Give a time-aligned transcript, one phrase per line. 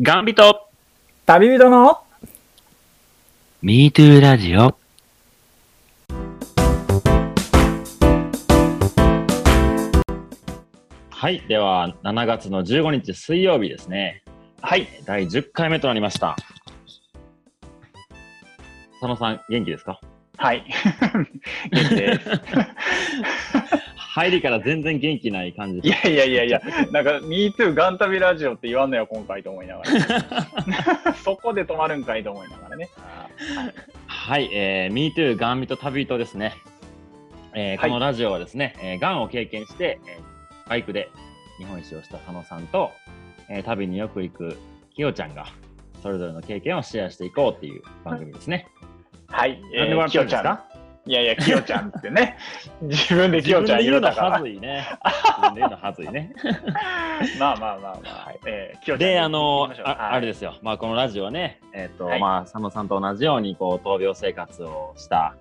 [0.00, 0.68] ガンビト
[1.24, 1.98] 旅人の
[3.62, 4.76] MeToo ラジオ
[11.10, 11.40] はい。
[11.48, 14.24] では、7月の15日水曜日ですね。
[14.60, 14.88] はい。
[15.06, 16.36] 第10回目となりました。
[19.00, 20.00] 佐野さん、元気ですか？
[20.36, 20.64] はい。
[21.70, 22.28] 元気です。
[24.14, 26.60] 入りから全然元気ない感じいやいやいやいや、
[26.92, 31.14] なんか、MeToo ガンタビラジオって言わんのよ、今回と思いながら。
[31.24, 32.88] そこで止まるんかいと思いながらね。
[34.06, 36.54] はい、えー、MeToo ガンビト旅人ですね。
[37.56, 41.10] えーはいこのラジオはですね、えー、がんを経験して、えーバイクで
[41.58, 42.92] 日本一をした佐野さんと、
[43.50, 44.56] えー旅によく行く
[44.94, 45.46] きよちゃんが、
[46.04, 48.68] それぞれの経験をシェアしていこうっていう番組ですね。
[49.26, 49.60] はい。
[49.60, 50.73] なんで笑きよちゃん。
[51.06, 52.38] いやいや、きよちゃんってね。
[52.80, 54.08] 自分できよちゃん言うの。
[54.08, 54.86] はずいね。
[55.04, 56.32] 自分で言うのはずいね。
[57.38, 58.32] まあまあまあまあ。
[58.46, 60.54] えー、きよちゃんで、あのあ、あれですよ。
[60.62, 65.36] まあ、このラジオはね、えっ、と、はいまあ、佐野さんと同じように、こう、闘病生活をした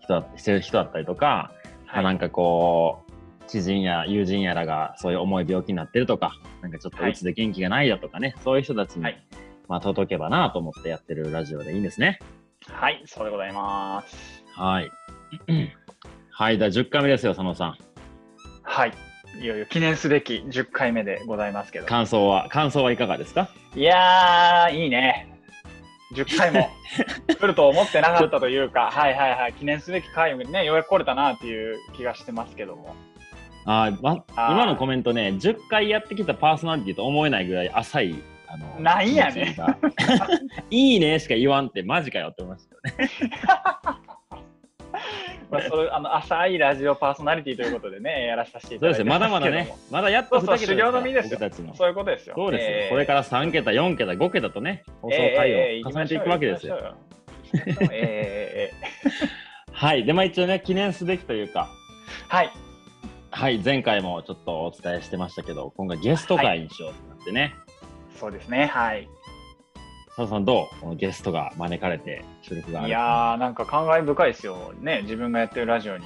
[0.00, 1.52] 人だ、してる人だったりとか、
[1.86, 3.12] まあなんかこう、
[3.46, 9.24] 知人や友人やらがそういう重い病気になってるとか、なんかちょっとうつで元気がないだとかね、そういう人たちに、はい
[9.66, 12.18] まあ届けばなと思ってやってるラジオでいいんですね。
[12.68, 14.43] はい、そうでございます。
[14.56, 14.90] はい。
[16.30, 17.76] はい、じゃあ10回目ですよ、佐野さん。
[18.62, 18.92] はい。
[19.40, 21.86] いよいよ記念すべき10回目でございますけど。
[21.86, 23.48] 感想は、感想はいかがですか？
[23.74, 25.30] いやー、いいね。
[26.14, 26.70] 10回も
[27.26, 32.94] 来ると思ってなかったというか、 はいはいはい、記念すべき回にね、ようやく来れたなっていう気がしてますけども。
[33.66, 38.14] あー、ま、あー今のコメントね、10回やってきたパーソナリティと思えないぐらい浅い、
[38.46, 39.56] あの、なんやね
[40.70, 43.10] いいねしか言わんってマジかよって思いましたよね。
[45.50, 51.38] まあ、それあの浅いラジオパーソナリティということでね、 やらさせていそうですよ、ただいてまだまだね、まだやっと2桁そうそう修行の身ですよ。
[51.74, 52.34] そういうことですよ。
[52.36, 52.90] そうですよ、えー。
[52.90, 56.76] これから3桁、4桁、5桁とね、放送回を重ねていくわけですよ。。
[56.76, 59.26] えーえーえーえー。
[59.26, 59.28] え
[59.72, 62.50] はい、で、まあ一応ね、記念すべきというか、ーはい。
[63.30, 67.54] はい、前回もちょっとお伝えしてましたけど、今回ゲスト会にしようってなってね、
[68.14, 69.08] そうですね、はい。
[70.16, 70.80] 佐藤さんどう？
[70.80, 74.72] このゲストが招かれて収録があるいやー、なんか感慨深いですよ。
[74.80, 76.04] ね、自分がやってるラジオに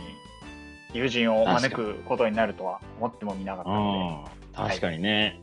[0.95, 5.41] 友人を招くことになるとは思ってもみなかったのうん、確かにね。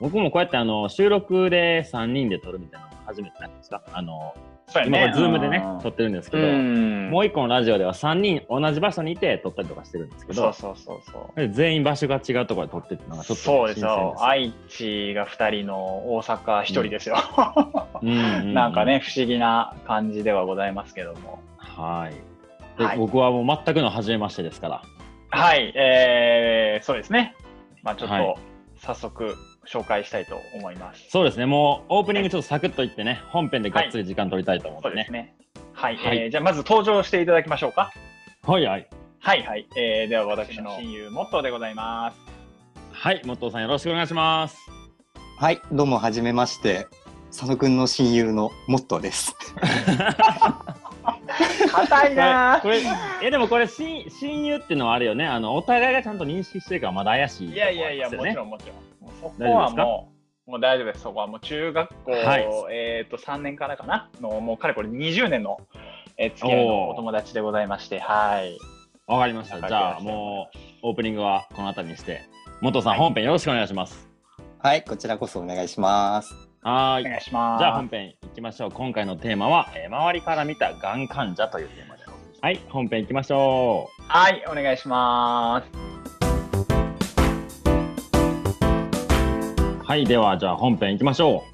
[0.00, 4.53] 僕もこうやってあの収録で3人で撮るみたいなの初めてなんですかあの、で。
[4.66, 5.12] そうやね。
[5.14, 7.10] ズームでねうん、撮ってるんですけうど、ん。
[7.10, 11.48] もう一個のラジオでは3人同じ場所にいて撮ったりとかしてるんですけど、そうそうそうそう。
[11.50, 14.14] 全員場所が違うところで撮ってってのがちょっとそうですよ。
[14.18, 15.76] 新愛知が2人の
[16.14, 17.16] 大阪1人ですよ。
[18.02, 21.42] なんかね、不思議な感じではございますけども。
[21.58, 22.14] はい。
[22.78, 24.82] ではい僕はもう全くの初めましてですから。
[25.30, 27.36] はい、えー、そうですね。
[27.82, 28.34] まあちょっと、はい
[28.76, 29.34] 早速
[29.66, 31.06] 紹介したいと思います。
[31.10, 35.12] そうですね、もうオープニングちょっとサクッといってね、本編でがっつり時間取りたいと思ってねそうです。
[35.12, 35.34] ね。
[35.72, 37.92] はい、はいえーじゃあまず登場していただきましょうか。
[38.42, 38.86] はいはい。
[39.18, 39.66] はいはい。
[39.76, 42.18] えー、では私の親友、モットーでございます。
[42.92, 44.56] はい、元さんよろしくお願いします。
[45.38, 46.86] はい、どうもはじめまして。
[47.36, 49.34] 佐野くんの親友のモットーです。
[51.72, 52.88] 硬いなこれ、こ
[53.20, 55.26] れえ、でもこれ親、親友っていうのはあるよね。
[55.26, 58.34] あの、お互いがちゃんと認識してるからまだ怪しい、いやいやいや、もちん。
[58.34, 58.76] ろんもちろん。
[59.20, 60.12] そこはも
[60.46, 61.00] う、もう大丈夫です。
[61.00, 65.58] そこはもう中学校、はいえっ、と、3年からかなの、もうかれこれ20年の、
[66.16, 68.58] えー付き合いのお友達でございまして、はい。
[69.06, 69.66] わかりました。
[69.66, 70.48] じゃあ、も
[70.82, 72.22] う、オープニングはこの辺りにして、
[72.60, 74.08] 元さん、はい本編よろしくお願いします。
[74.58, 76.34] はい、こちらこそお願いします。
[76.62, 77.20] はーいお願い。
[77.20, 77.60] します。
[77.60, 78.70] じゃあ本編いきましょう。
[78.70, 82.04] 今回のテーマは、えー周りから見たがん患者というテーマで。
[82.40, 84.02] はい、本編いきましょう。
[84.06, 85.62] はい、お願いしま
[86.20, 86.23] す。
[89.86, 91.44] はい、では、じゃあ本編いきましょ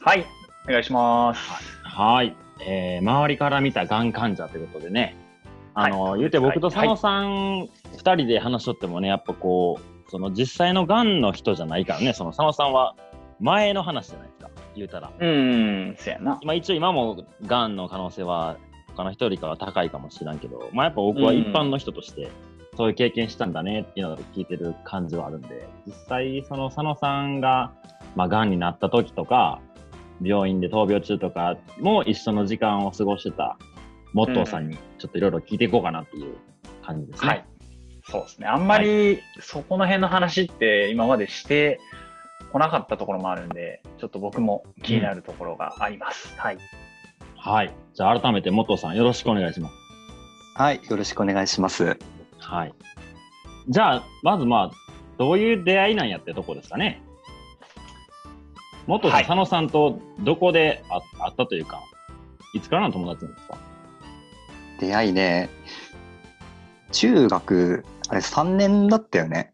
[0.00, 0.26] はい、
[0.68, 1.40] お願いします。
[1.84, 1.88] う。
[1.88, 2.36] はい。
[2.58, 5.14] えー周りから見たがん患者ということでね、
[5.72, 12.96] あの、はい言うて僕と佐野さん、二人で話しとってもね、やっぱこう、その実際のがんの人じゃないからね、その佐野さんは
[13.38, 15.12] 前の話じゃないですか、言うたら。
[15.16, 16.40] うーん、そやな。
[16.44, 18.56] まあ一応今もがんの可能性は
[18.96, 22.32] 他の人よりかは高いかもしれんけど、まあやっぱ僕は一般の人として
[22.76, 27.72] そういう経験したんだねっていうのを聞いてる感じはあるんで、実際その佐野さんが
[28.14, 29.60] まあがんになった時とか、
[30.22, 33.58] 病院で闘病中とかも一緒の時間を過ごしてた
[34.12, 36.36] モットーさんにちょっといろいろ聞いていこうかなっていう
[36.82, 37.28] 感じですね。
[37.28, 37.44] はい。
[38.08, 38.46] そうですね。
[38.46, 41.80] あんまり、そこの辺の話って今までして
[42.52, 46.34] こなかったところもあるんで、ちょっと僕も気になるところがあります。
[46.38, 46.58] はい。
[47.36, 47.72] はい。
[47.94, 49.74] じゃあ改めてモットーさんよろしくお願いします。
[50.54, 51.98] はい、よろしくお願いします。
[52.46, 52.74] はい。
[53.68, 54.70] じゃあ、まずまあ、
[55.18, 57.02] どういう出会いなんやってとこですかね。
[58.86, 61.80] 元はい佐野さんとどこであ会ったというか、
[62.54, 63.58] いつからの友達なんですか？
[64.78, 65.50] 出会いね、
[66.92, 69.52] 中学、あれ3年だったよね。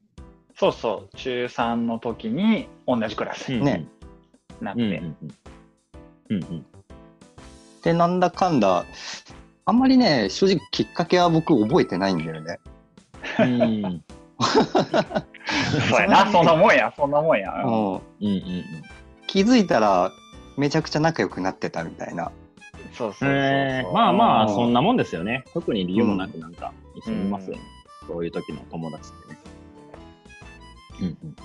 [0.54, 3.86] そうそう、中3の時に同じクラスにね
[4.60, 4.82] なって。
[4.82, 5.16] うんうん
[6.28, 6.66] うん
[7.82, 8.84] で、なんだかんだ、
[9.64, 12.60] あんまりね、正直きっかけは僕覚えてないんだよね。
[13.38, 14.04] うんうん
[15.88, 17.52] そうやな、そんなもんや、そんなもんや。
[17.52, 18.64] うんうん、うんうん
[19.26, 20.10] 気づいたら、
[20.58, 22.30] めちゃくちゃ仲良くなってたみたいな。
[22.92, 25.44] そうそうそうそうえーまあまあ、うんそんなもんですよね。
[25.54, 27.62] 特に理由もなくなんか一緒にいますよね。
[28.06, 29.38] そういう時の友達ってね。
[31.00, 31.36] うんうんうん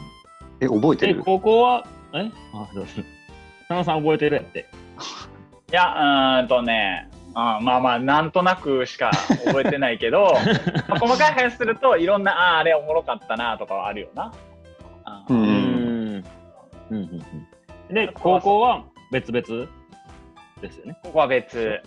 [0.60, 2.30] え、覚えてで、る高校は、え？
[2.54, 2.92] あ、どうぞ。
[3.70, 4.66] 佐野さん覚えてるやって。
[5.72, 5.94] いや、
[6.40, 9.12] うーんとね、うんまあまあ、なんとなくしか
[9.46, 10.34] 覚えてないけど、
[10.88, 14.34] ま あ細かい話すると、いろんな、ああ、あれおもろかったなとかはあるよな。
[15.30, 16.24] うん
[16.90, 17.48] うん
[17.90, 19.68] で、高校は別々
[20.62, 20.98] ですよね。
[21.04, 21.82] ここは別。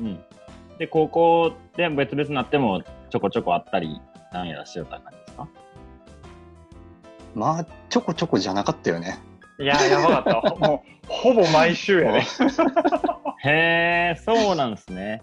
[0.00, 0.24] うん。
[0.78, 4.00] で、高校で別々になってもちょこちょこあったり、
[4.32, 5.46] なんやらしてた感じですか？
[7.34, 9.18] まあ、ちょこちょこじゃなかったよね。
[9.60, 10.54] いや、やばかった。
[10.66, 12.26] もう、ほぼ毎週やね。
[13.44, 15.20] へえ、そうなんですね。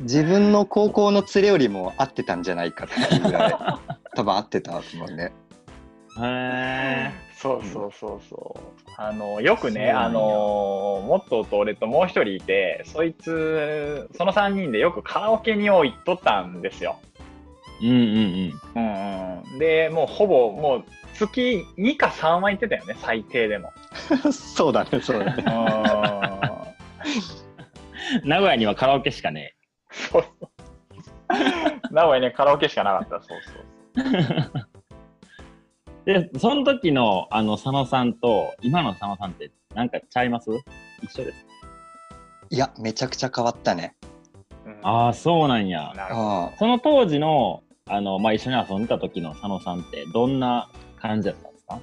[0.00, 3.54] 自分の高校の連れよりも合ってたんじゃないかっていうぐらい、
[4.14, 5.32] 多分合ってたと思うね。
[6.18, 7.30] へえ。
[7.34, 8.90] そうそうそうそう。
[8.96, 10.20] あの、よくね、あの、
[11.06, 16.98] モットーと俺ともう一人いて、そいつ、その3人でよくカラオケにを行っとったんですよ。
[17.80, 18.60] うんうんうん。
[18.74, 19.58] うんうん。
[19.58, 23.72] で、もうほぼ、もう月2か3は行ってたよね、最低でも。
[24.32, 25.42] そうだね、そうだね。
[28.22, 28.28] うん。
[28.28, 29.54] 名古屋にはカラオケしかね
[29.90, 30.50] そうそう。
[31.92, 33.60] 名古屋ね、カラオケしかなかった、そうそう。
[36.06, 36.20] え。
[36.30, 40.50] で、その時のあの佐野さんと今の佐野さんってなんかちゃいます？
[41.02, 41.46] 一緒です？
[42.50, 43.94] いや、めちゃくちゃ変わったね。
[44.64, 45.92] うんああ、そうなんや。
[45.94, 46.30] なるほど。
[46.46, 50.68] あその当時の、あの、まあ、一緒に遊んでた時の佐野さんってどんな
[51.00, 51.78] 感じだったんですか？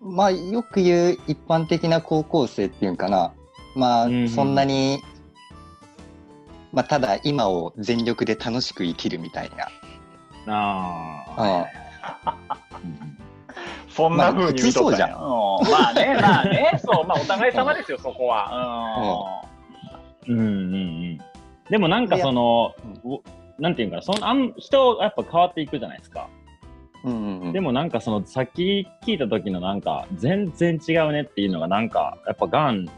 [0.00, 3.32] まあ、よく言う一般的な高校生っていうんかな。
[3.74, 5.02] まあ、うんうんそんなに、
[6.72, 9.50] まあ、ただ今を全力で楽しく生きるみたい
[10.46, 10.54] な。
[10.54, 11.66] ああ。
[13.88, 15.18] そんな風に見とったんや。
[15.18, 19.42] まあね、まあね、そう、まあお互い様ですよ、そこは。
[20.26, 20.38] うん。
[20.38, 21.18] うんうん。
[21.68, 22.74] でもなんかその、
[23.04, 23.22] お
[23.58, 26.28] なんていうかな、そのあん人やっぱ変わっていくじゃないですか。
[27.04, 27.52] うんうんうん。
[27.52, 32.88] でもなんかそのさっき聞いた時のなんか全然違うねっていうのがなんかやっぱがん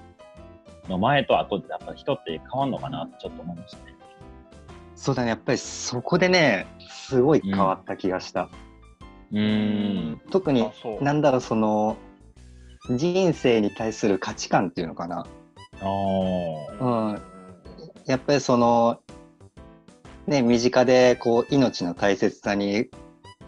[0.89, 3.95] の前と後でやっぱ人って変わんのかなってちょっと思いましたね。
[4.95, 8.49] そうだね、やっぱりそこでね、すごい変わった気がした。
[9.33, 10.21] うーん。
[10.31, 10.71] 特に
[11.01, 11.97] なんだろう、その、
[12.91, 15.27] 人生に対する価値観っていうのかな。
[15.81, 15.87] あ
[16.81, 16.85] あ。
[16.85, 17.23] うん
[18.07, 19.01] やっぱりその、
[20.27, 22.89] ね、身近でこう命の大切さに、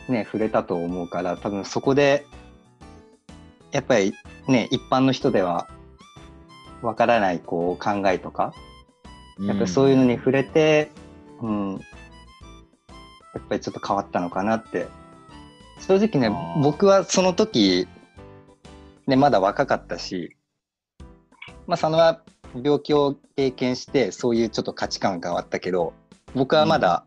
[0.09, 2.27] ね、触れたと思うから多分そこで
[3.73, 4.15] やっぱり
[4.47, 5.69] ね一般の人では
[6.85, 8.53] わからないこう考えとか。
[9.41, 10.93] やっぱりそういうのに触れて、
[11.43, 11.79] うん、や
[13.41, 14.87] っぱりちょっと変わったのかなって。
[15.81, 17.89] 正直ね僕はその時、
[19.07, 20.37] ね、まだ若かったし、
[21.67, 22.21] まあ、佐野は
[22.55, 25.93] 病気を経験してそういうちょっと価値観が変わったけど
[26.35, 27.05] 僕はまだ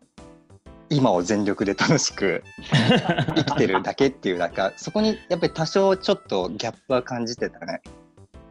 [0.90, 2.44] 今を全力で楽しく
[3.34, 7.82] 生きてるだけっていうなんかそこにやっぱり多少ちょっとギャップは感じてたね。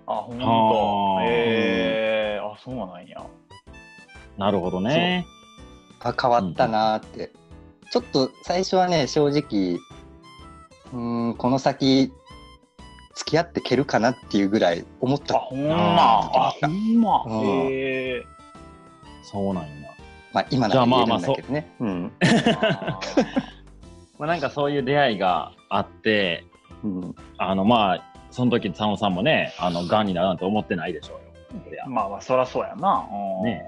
[0.08, 1.26] あ、ほんあとー。
[1.28, 3.24] えー、あ、そうなんや。
[4.38, 5.26] なるほどね。
[6.00, 7.32] あ変わったなーって、
[7.92, 9.80] ちょっと最初はね正直
[10.94, 12.12] うーんこの先
[13.16, 15.74] 付き合っていけるかなっていうぐらい思っあ、た、ほんま。
[15.74, 17.24] ああ、ほんま。
[17.26, 18.24] うんえ
[19.24, 19.90] そうなんや。
[20.34, 21.76] まあ、今なら言えるんだけどね。
[21.80, 22.94] うんー。
[24.20, 26.46] まあなんかそういう出会いがあって、
[26.84, 31.62] うんあのまあ、その時佐野さんもね、あの、癌になるなんて思ってないでしょうよ。
[31.64, 33.08] そりゃまあまあ、そらそうやな。
[33.12, 33.64] うんね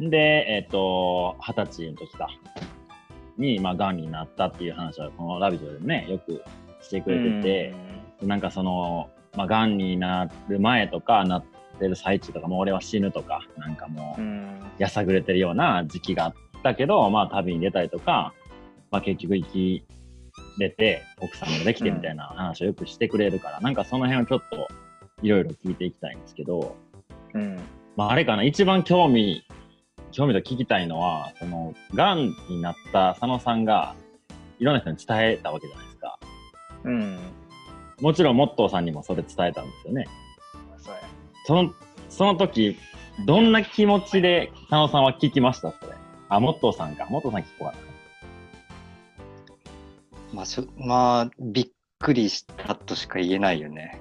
[0.00, 2.28] で、えっ、と、二十歳の時か、
[3.36, 6.42] に、まあ、癌になったっていう話は、このラビジョでもね、よく
[6.80, 7.74] してくれてて、
[8.22, 11.44] なんかその、まあ、癌になる前とか、なっ
[11.78, 14.60] てる最中とか、もう俺は死ぬとか、なんかもうう、ん。
[14.78, 18.32] やさぐれてるような時期があったけど、まあ、旅に出たりとか、
[18.90, 19.84] まあ、結局生き
[20.60, 24.68] れて、奥さんもできてみたいな話をよくしてくれるから、なんかその辺をちょっと、
[25.22, 26.76] いろいろ聞いていきたいんですけど、
[27.34, 27.60] うん。
[27.96, 29.42] まあ、あれかな、一番興味、
[30.12, 33.94] 興味と聞きたいのは、その、癌になった佐野さんが、
[34.58, 36.18] いろんな人に伝えたわけじゃないですか。
[36.84, 37.18] うん。
[38.00, 40.06] もちろんモットーさんにもそれ伝えたんですよね。
[40.78, 41.00] そうや
[41.44, 41.74] その、
[42.08, 42.76] その時、
[43.26, 45.92] どんな気持ちで佐野さんは聞きましたそれ？
[46.30, 47.06] あ、モットーさんか。
[47.10, 47.78] モットーさん聞こうかな。
[50.40, 51.68] まあ、しょまあ、びっ
[51.98, 54.00] くりしたとしか言えないよね。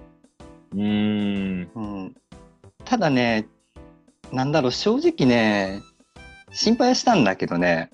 [0.71, 1.69] うーん。
[1.75, 2.15] うん。
[2.85, 3.45] ただね、
[4.31, 5.81] なんだろう、正直ね、
[6.53, 7.91] 心配はしたんだけどね、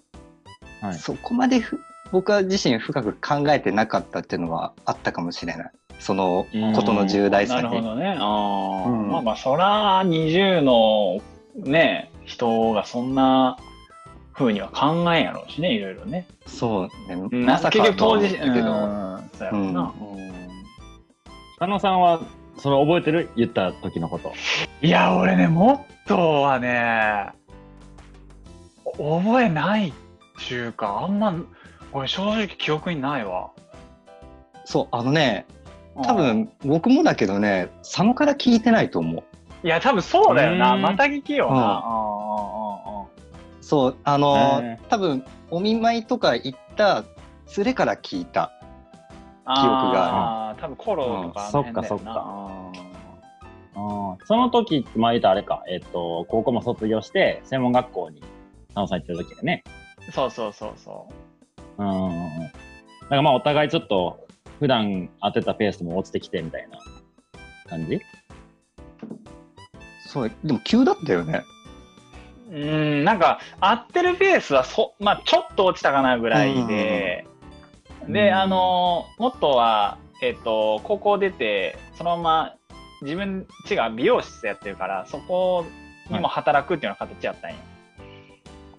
[0.80, 0.94] はい。
[0.94, 1.80] そこまでふ
[2.12, 5.72] 僕は自身深く考えてなかったっていうのはあったかもしれない。
[5.98, 7.82] そのことの重大さなるほに。
[7.82, 8.16] どね。
[8.20, 11.20] ああ、うんまあまあ、そら、20の
[11.56, 13.58] ね、人がそんな
[14.36, 16.28] 風には考えんやろうしね、いろいろね。
[16.46, 17.16] そうね。
[17.16, 18.82] うんまさか結局当時、とは思ったけど、う
[19.18, 19.94] ん、そうやろ。
[21.58, 22.20] 佐野さんは、
[22.58, 23.30] それ覚えてる？
[23.36, 24.34] 言った時のこと。
[24.82, 27.30] いや、俺ね、モットーはね、
[28.98, 29.94] 覚えないっ
[30.48, 31.34] ていうか、あんま、
[31.94, 33.52] 俺正直記憶にないわ。
[34.66, 35.46] そう、あのね、
[35.96, 36.18] 多うん。
[36.18, 39.24] 分僕もだけどね、佐野から聞いてないと思う。
[39.66, 40.76] いや、多分そうだよな。
[40.76, 41.84] うんまた聞きよな。
[43.66, 47.04] そう、あのへ多分お見舞いとか行った
[47.58, 48.52] 連れから聞いた。
[49.44, 49.58] 記憶
[49.92, 51.52] があー多分コロとか、うん。
[51.52, 52.14] そっかそっか。
[52.16, 54.26] あー。
[54.26, 58.22] その時、まあ言うとあれか、えっ、と、高校も卒業して、専門学校に
[58.68, 59.64] 佐野さん行ってる時でね。
[60.08, 61.08] うんそうそうそうそ
[61.80, 61.84] う。
[61.84, 61.88] ん。
[61.88, 62.40] うんうんうん。
[62.44, 62.52] だ
[63.10, 64.28] からまあお互いちょっと、
[64.60, 66.78] 普段当てたペースも落ちてきてみたいな
[67.68, 68.00] 感じ？
[70.08, 71.42] そう、でも急だったよね。
[72.56, 72.60] う。
[72.60, 72.62] う
[73.02, 77.26] ん、なんか合ってるペースはそ、まあちょっと落ちたかなぐらいで、
[78.08, 78.34] で、うん。
[78.36, 82.56] あの、もっとは、えっ、と、高校出て、そのまま
[83.02, 85.66] 自分ちが美容室やってるから、そこ
[86.10, 87.58] にも働くっていうような形やったんよ。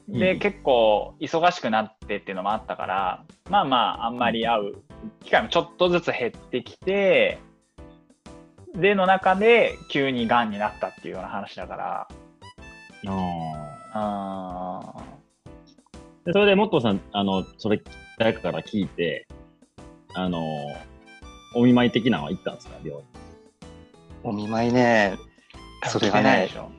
[0.09, 0.39] で、うん。
[0.39, 4.75] 結構忙しくなってっていうのもあったから、まあまあ、あんまり会う
[5.25, 7.39] 機会もちょっとずつ減ってきて、
[8.75, 12.09] での中で急に癌になったっていうような話だから、
[13.97, 15.03] ああ
[16.33, 17.81] それで、モットーさん、あの、それ、
[18.19, 19.27] 誰かから聞いて、
[20.15, 20.43] あの、
[21.55, 23.05] お見舞い的なのは行ったんですか、病院。
[24.25, 26.71] お見舞いね、ーそれがね聞けないでしょ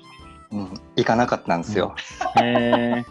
[0.51, 1.95] うん、行かなかったんですよ。
[2.41, 3.05] へえ。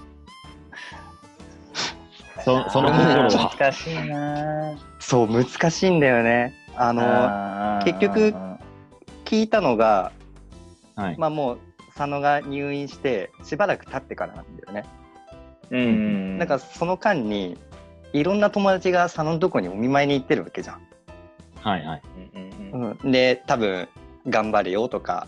[2.44, 3.56] そその心は？
[3.58, 6.54] 難しいなそう、難しいんだよね。
[6.76, 8.34] あの、結局
[9.24, 10.12] 聞いたのが、
[10.94, 11.16] はい。
[11.18, 11.58] まあもう、
[11.96, 14.84] 佐野が入院して、しばらく経ってからなんだよね。
[15.70, 17.56] うんうんなんかその間に、
[18.12, 20.82] いろんな友達が佐野のとこにお見舞いに行ってるわけじゃん。
[21.60, 22.02] はいはい。
[22.34, 23.88] うんうんうんうん、で、多分、
[24.28, 25.26] 頑張れよとか、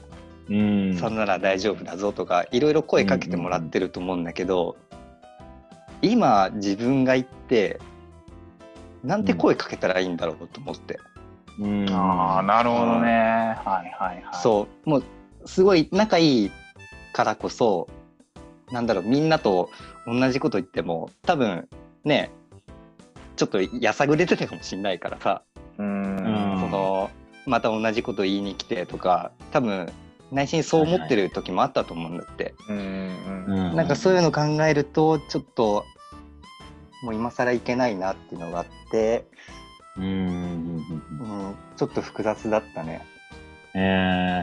[0.48, 0.96] うん。
[0.96, 4.76] そんなら大丈夫だぞとか、いろいろ声かけてもらってると思うんだけど、
[6.02, 7.80] 今自分が行って、
[9.02, 10.98] なんて声かけたらいいんだろうと思って。
[11.58, 11.90] うん。
[11.90, 13.10] ああ、なるほどね。
[13.64, 14.42] はいはいはい。
[14.42, 15.04] そう、もう、
[15.48, 16.50] すごい仲いい
[17.12, 17.88] からこそ、
[18.70, 19.70] なんだろう、みんなと
[20.06, 21.68] 同じこと言っても、多分
[22.04, 22.30] ね、
[23.36, 25.42] ちょっとやさぐれてたかもしんないからさ、
[25.78, 25.82] う。
[25.82, 26.60] うんん。
[26.60, 27.10] その、
[27.46, 29.90] また同じこと言いに来てとか、多分、
[30.30, 32.54] 内心そう思ってる時もあったと思うんだって。
[32.68, 35.86] うんうんうんなんかそういうの考えると、ちょっと、
[37.02, 39.24] もう今更いけないなっていうのがあって、
[39.96, 41.48] うんうんうんうん。
[41.48, 43.00] うん、ちょっと複雑だったね。
[43.74, 43.82] えうん。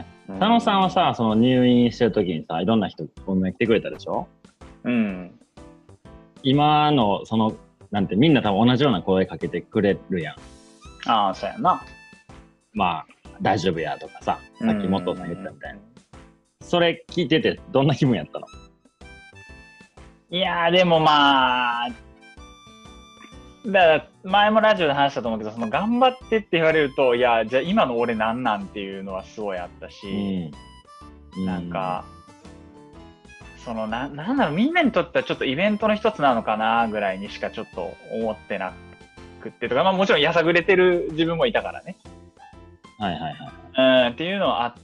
[0.00, 4.26] ー、佐野さんはさ、その入院してる時にさ、いろんな人、お見舞い来てくれたでしょ？
[4.84, 5.38] うん。
[6.42, 7.54] 今の、その、
[7.90, 10.36] なんて、みんな多分同じような声かけてくれるやん。
[11.08, 11.80] ああ、そうやな。
[12.72, 13.06] まあ、
[13.40, 15.78] 大丈夫やとかさ、さっき元さん言ったみたいな。
[16.60, 18.46] それ聞いてて、どんな気分やったの？
[20.30, 21.88] いやー、でもまあ、
[23.66, 30.52] だから前もラジオで話したと思うけど、その頑張ってって言われると、いや、じゃあ今の俺なんなんっていうのはすごいあったし、
[31.36, 32.04] なんか、
[33.64, 38.72] そのな、なんだろう、みんなにとってはちょっとイベントの一つなのかなぐらいにしかちょっと思ってな
[39.42, 41.96] くってとか、まあもちろんやさぐれてる自分もいたからね。
[42.98, 44.06] はいはいはい。
[44.08, 44.74] うん、っていうのはあっ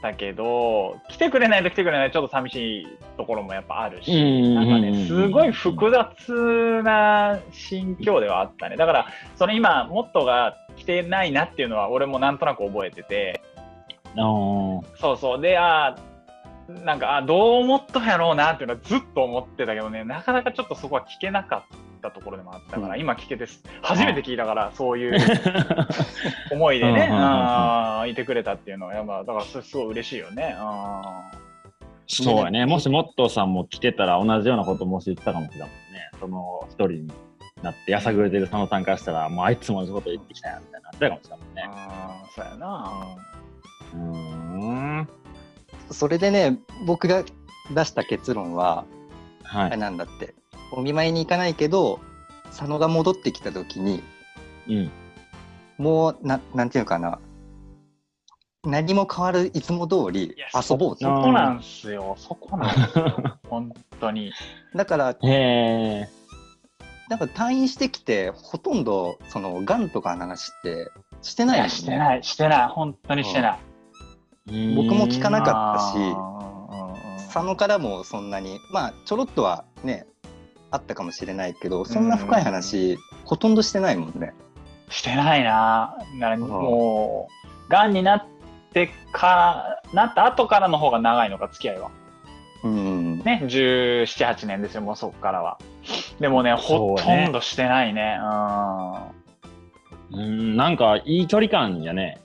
[0.00, 8.76] たけど、来てくれないと来てくれないとちょっと寂しいところもやっぱあるし、うんなんかね、すごい複雑な心境ではあったね。
[8.76, 13.42] だから、その今、モットーが来てないなっていうのは俺もなんとなく覚えてて、
[15.00, 15.40] そうそう。
[15.40, 25.18] で、あーなんか、あどう思ったんやろうなっていうのはずっと思ってたけどね、なかなかちょっとそこは聞けなかったところでもあったから、うん今聞けてす、初めて聞いたから、そういう
[26.52, 30.56] 思いでね、あーいてくれたっていうのは、やっぱだからすごい嬉しいよね。
[30.58, 31.30] あ
[32.06, 32.64] そうやね。
[32.64, 36.10] もしモットーさんも来てたら同じようなこともし言ってたかもしれないもんね。
[36.18, 37.12] その一人に
[37.62, 40.88] なってやさぐれてる佐野さんからしたら、もうあいつも同じこと言ってきたやんみたいな。
[40.88, 41.74] ってたかもしれないね。
[41.76, 42.92] ああ、そうやな。
[43.94, 44.00] うー
[45.02, 45.08] ん。
[45.90, 47.24] それでね、僕が
[47.74, 48.84] 出した結論は、
[49.44, 49.78] あれはい。
[49.78, 50.34] なんだって、
[50.72, 52.00] お見舞いに行かないけど、
[52.46, 54.02] 佐野が戻ってきた時に、
[54.68, 54.90] うん。
[55.78, 57.18] もう、ななんていうのかな、
[58.64, 61.04] 何も変わるいつも通り遊ぼうと。
[61.04, 63.38] そこなんすよ、そこなんすよ。
[63.48, 64.32] 本当に。
[64.74, 66.08] だから、へえ。
[67.08, 70.90] なんか退院してきて、ほとんど、その、がんとかの話って
[71.22, 71.70] してないもんね。
[71.70, 73.58] してない、してない、本当にしてない。
[74.76, 80.06] 僕も聞かなかったしし佐野からもそんなに、まあ、ちょろっとはね、
[80.70, 84.34] あったかもしれないけど、そんな深い話、ほとんどしてないもんね。
[84.90, 85.96] してないな。
[86.14, 87.28] なも
[87.68, 88.26] う、がんになっ
[88.72, 91.90] てから、なった後からの方が長いのか、付き合いは。
[92.64, 93.18] うん。
[93.20, 95.58] ね、17、8年ですよ、もうそこからは。
[96.20, 98.18] でもね、ほとんどしてないね。
[100.10, 102.18] うん、なんかいい距離感やね。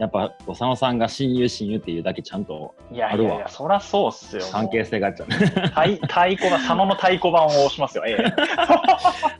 [0.00, 4.42] やっぱ、佐野さんが親友親友っていうだけちゃんとあるわいやいや、そらそうっすよ。
[4.50, 5.36] 関係性があっちゃうね。
[5.36, 8.04] 太 太鼓判、佐野の太鼓判を押しますよ。
[8.06, 8.16] ええ。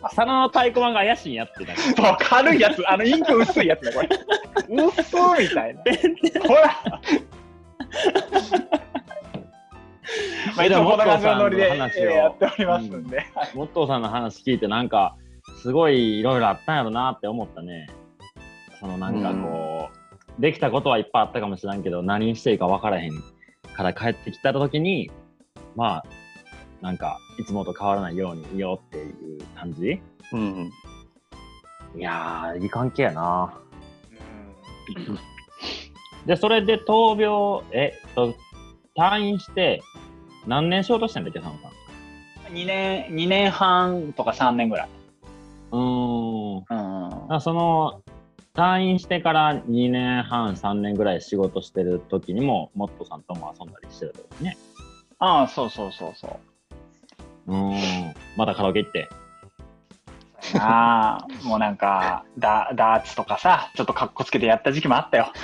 [0.02, 4.08] 佐野の太鼓判が怪しいんやってな軽いやつ、あの、インク薄いやつね、これ。
[4.84, 5.82] 薄いみたいな。
[6.46, 6.60] ほら
[10.56, 13.24] まあ、いつもこんな感じのノリでやっておりますんで。
[13.54, 15.16] モットーさんの話聞いてなんか
[15.62, 17.88] すごいいろいろあったんやろなって思ったね。
[18.78, 19.99] そのなんかこう、
[20.38, 23.12] できたことはいっぱいあったかもしれんけど何していいか分からへん
[23.76, 25.10] から帰ってきた時に
[25.76, 26.04] まあ
[26.80, 30.00] なんかいつもと変わらないようにいようっていう感じ？
[30.32, 30.70] うん。
[31.96, 33.52] いやーいい関係やな。
[36.26, 38.34] でそれで闘病えっと
[38.96, 39.82] 退院して
[40.46, 41.70] 何年しようとしてんだっけ佐野さん。
[42.54, 44.88] 2年、2年半とか3年ぐらい。
[45.72, 46.62] うーんう
[47.26, 47.32] ん。
[47.32, 48.02] あその
[48.54, 54.56] 退院してから2年半3年ぐらい仕事してる時にもモットさんとも遊んだりしてるってことね
[55.18, 56.26] ああ、そうそうそうそ
[57.46, 57.52] う。
[57.52, 59.08] うーんまたカラオケ行って
[60.58, 65.32] ああ、もうなんか、ダダーツとかさ、ちょっとかっこつけてやった時期もあったよ。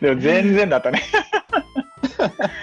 [0.00, 1.02] でも全然だったね。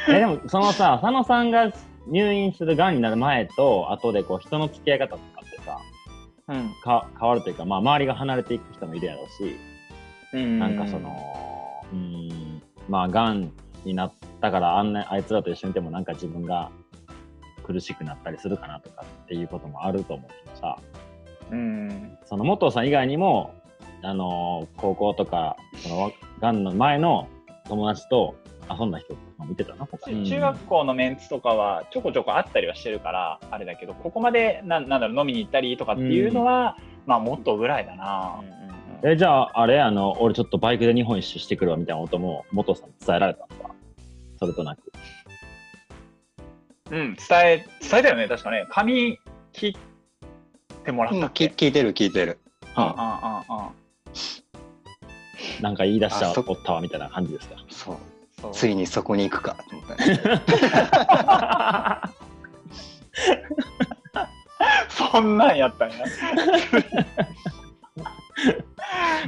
[0.09, 1.71] えでもそのさ佐野さんが
[2.07, 5.17] 入院するがんになる前と後でこう人の付き合い方
[6.47, 6.73] うん。
[6.83, 9.55] か変わるというか、まあ、周りが離れていく人もいるやろうし
[10.33, 11.09] うんなんかその
[11.91, 13.51] うーんまあがん
[13.85, 16.71] になったからあんなあいつらと一緒にいてもなんか自分が
[17.65, 20.77] 苦しくなったりするかなとかっていうこともあると思うけどさ
[21.51, 22.17] うん。
[22.25, 23.53] その元さん以外にも、
[24.01, 27.27] あのー高校とか、そのがんの前の
[27.67, 28.35] 友達と
[28.69, 38.41] 遊んだ人とかも見てたな、中学校のメンツとかはちょこちょこあったりはしてるから、あれだけど、ここまでなんなんだろう飲みに行ったりとかっていうのは、まあもっとぐらいだな。
[39.03, 43.75] え、じゃあ、あれ、あの、俺ちょっとバイクで日本一周してくるわみたいなことも、元さんに伝えられたのか？
[44.39, 44.79] それとなく。
[46.91, 48.65] うん、伝え、伝えたよね、確かね。
[48.69, 49.19] 髪
[49.51, 52.39] 切ってもらっうんたっけ、き聞いてる聞いてる。
[52.77, 53.03] うんうんうんうん。
[55.61, 57.55] なんか言い出したおったわみたいな感じですか？
[57.69, 57.97] そう。
[58.51, 60.19] ついにそこに行くかと思ったね。
[64.89, 65.97] そんなんやったんや。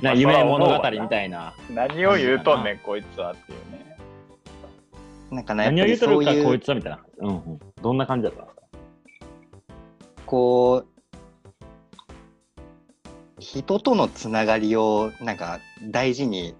[0.02, 1.54] な夢物語みたいな。
[1.70, 3.98] 何を言うとんねん、こいつはっていうね。
[5.32, 7.00] なんかね、何を言うとるか、こいつはみたいな。
[7.20, 7.60] うんうん。
[7.82, 8.48] どんな感じだった？
[10.26, 10.88] こう
[13.40, 15.60] 人とのつながりをなんか
[15.92, 16.56] 大事に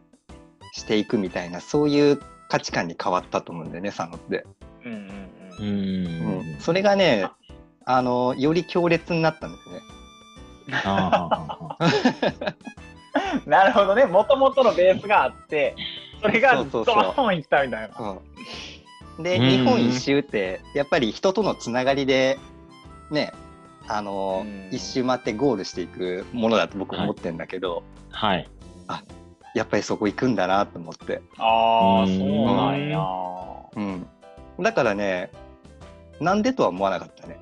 [0.74, 2.20] していくみたいなそういう
[2.56, 4.46] 価値観に変わったと思うんだよね佐野って、
[4.86, 5.64] うんうんうう
[6.58, 6.60] ん。
[6.60, 7.28] それがね
[7.84, 9.82] あのより強烈になったんですね。
[13.46, 15.76] なるほどね、もともとのベースがあって、
[16.22, 18.18] それがそうドーンいったみたいな。
[19.18, 19.50] うん、でうん。
[19.50, 22.40] 日本一周ってやっぱり人とのつながりで
[23.12, 23.34] ね
[23.88, 24.70] あのうん。
[24.72, 28.50] 一周回ってゴールしていくものだと僕は思ってるんだけど、はい。
[29.56, 32.18] やっぱりそこ行くんだなと思って、ああ、うん。
[32.18, 33.00] そうなんや。
[33.76, 34.08] うん、
[34.62, 35.32] だからね
[36.20, 37.40] なんでとは思わなかったね。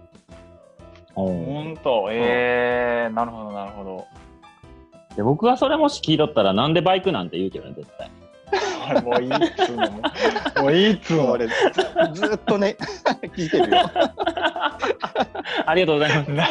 [1.16, 4.08] おほーんと、えー、なるほど、なるほど。
[5.16, 8.12] で僕がそれもし聞いとったらなんでバイクなんて言うけどね絶対。
[8.88, 9.92] あ れもういいっつうの。
[9.92, 10.02] も。
[10.62, 11.24] もういいっつうの。
[11.24, 11.32] も。
[11.32, 11.54] 俺ず
[12.14, 12.78] ずっとね
[13.36, 13.90] 聞いてるよ。
[15.66, 16.32] ありがとうございます。
[16.32, 16.48] な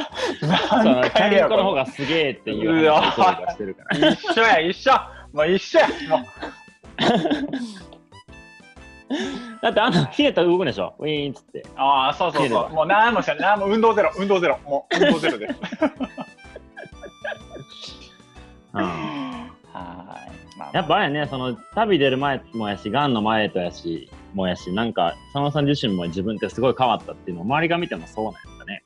[0.68, 3.98] その何回やの方がすげえっていう話をしてるから。
[3.98, 4.92] れ一緒や、一緒。
[5.32, 5.88] もう一緒や。
[6.08, 6.22] もう
[9.62, 10.94] だってあんな冷えたら動くでしょ？
[10.98, 12.70] ウィーンっつってああ、そうそうそう。
[12.70, 13.38] もう何もしない。
[13.38, 14.58] 何も運動ゼロ、運動ゼロ。
[14.64, 15.54] もう運動ゼロです。
[18.74, 18.92] うんはい。
[20.58, 28.82] まあ、やっぱあれやね、その旅出る前もやし、がんの前とやし、もやし、なんか、佐野さん自身も自分ってすごい変わったっていうのを周りが見てもそうなんやったね。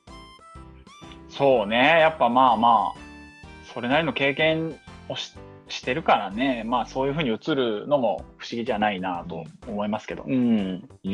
[1.29, 1.99] そうね。
[2.01, 2.99] やっぱまあまあ、
[3.73, 5.33] それなりの経験をし
[5.67, 6.63] してるからね。
[6.65, 10.23] まあそういうふうに映るのも不思議じゃないなと思いますけど。
[10.27, 10.35] うん。
[10.35, 11.13] うん、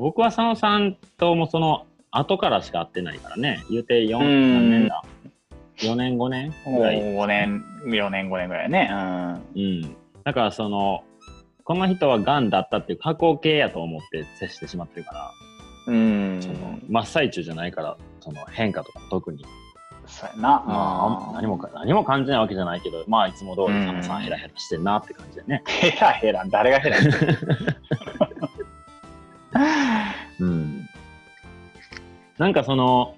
[0.00, 5.04] 僕は佐野さんともその後からしか会ってないからね、言うて4、うん何年だ
[5.78, 6.52] ?4 年、5年？
[6.76, 7.00] ぐらい。
[7.00, 8.90] 5年、4年、5年ぐらいね。
[9.54, 9.96] うん。
[10.24, 11.04] だからその、
[11.64, 15.30] この人はがんだったっていう過去形やと思って接してしまってるから、
[15.86, 15.94] うん。
[16.34, 16.42] うん。
[16.42, 19.44] その真っ最中じゃないから、その変化とかも特に、
[20.10, 20.62] そうやな。
[20.66, 25.62] まあ、何もか何も感じないわけじゃないけど、まあいつも通り佐野さんヘラヘラしてんなって感じだよね。
[25.66, 27.14] ヘラヘラ、誰がヘラヘラ。
[30.40, 30.88] うん。
[32.38, 33.16] なんかその、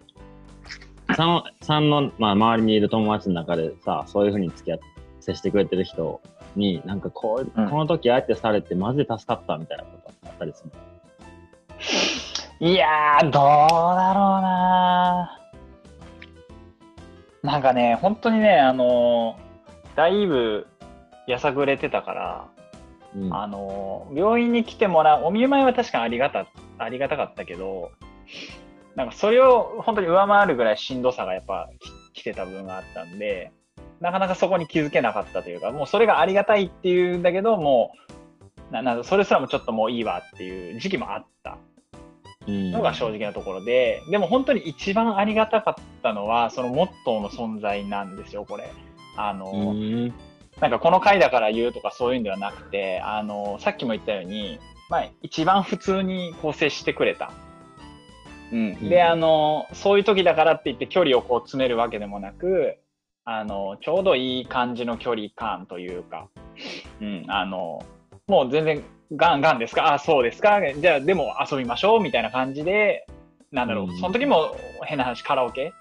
[1.09, 4.85] 佐野さんの、まあ、周りにいる友達の中でさ、そういうふうに付き合って、
[5.21, 6.21] 接してくれてる人
[6.57, 10.65] に、なんかこう、うんこの時あえてされて、マジで助かったみたいなことあったりす
[12.61, 15.42] るいやー、どうだろうな
[17.43, 19.53] なんかね、本当にね、あのー
[19.97, 20.67] だいぶ
[21.27, 22.49] やさぐれてたから、
[23.15, 26.47] の、うんあのー病院に来てもらう、お見舞いは確かにありがた、
[26.79, 27.91] ありがたかったけど、
[28.95, 31.69] なんかそれを本当に上回るぐらいしんどさがやっぱ
[32.13, 33.53] き来てた部分があったんで、
[34.01, 37.93] なかなかそこに気づけなかったというか、もうそれがありがたいっていうんだけど、も
[38.71, 41.59] う、ななそれすらもちょっともういいわっていう時期もあった。
[42.47, 48.71] うんのが正直なところで、でも本当に一番ありがたかったのは、そのモットーの存在なんですよ、これ。
[49.17, 50.15] あの、うん
[50.61, 57.33] なんかこの回だから言うとかそういうんではなくて、あの、さっきも言ったように、まあ、一番普通にこう接してくれた。
[58.53, 58.79] うん。
[58.81, 62.79] うんで、あの、そういう時だからって言って距離をこう詰めるわけでもなく、
[63.25, 66.29] あの、ちょうどいい感じの距離感というか、
[67.01, 67.83] うん、あの、
[68.27, 69.95] もう全然、ガンガンですか？
[69.95, 70.61] あ、そうですか？
[70.75, 73.07] じゃあ、でも遊びましょうみたいな感じで、
[73.51, 75.73] なんだろう、うんその時も変な話、カラオケ？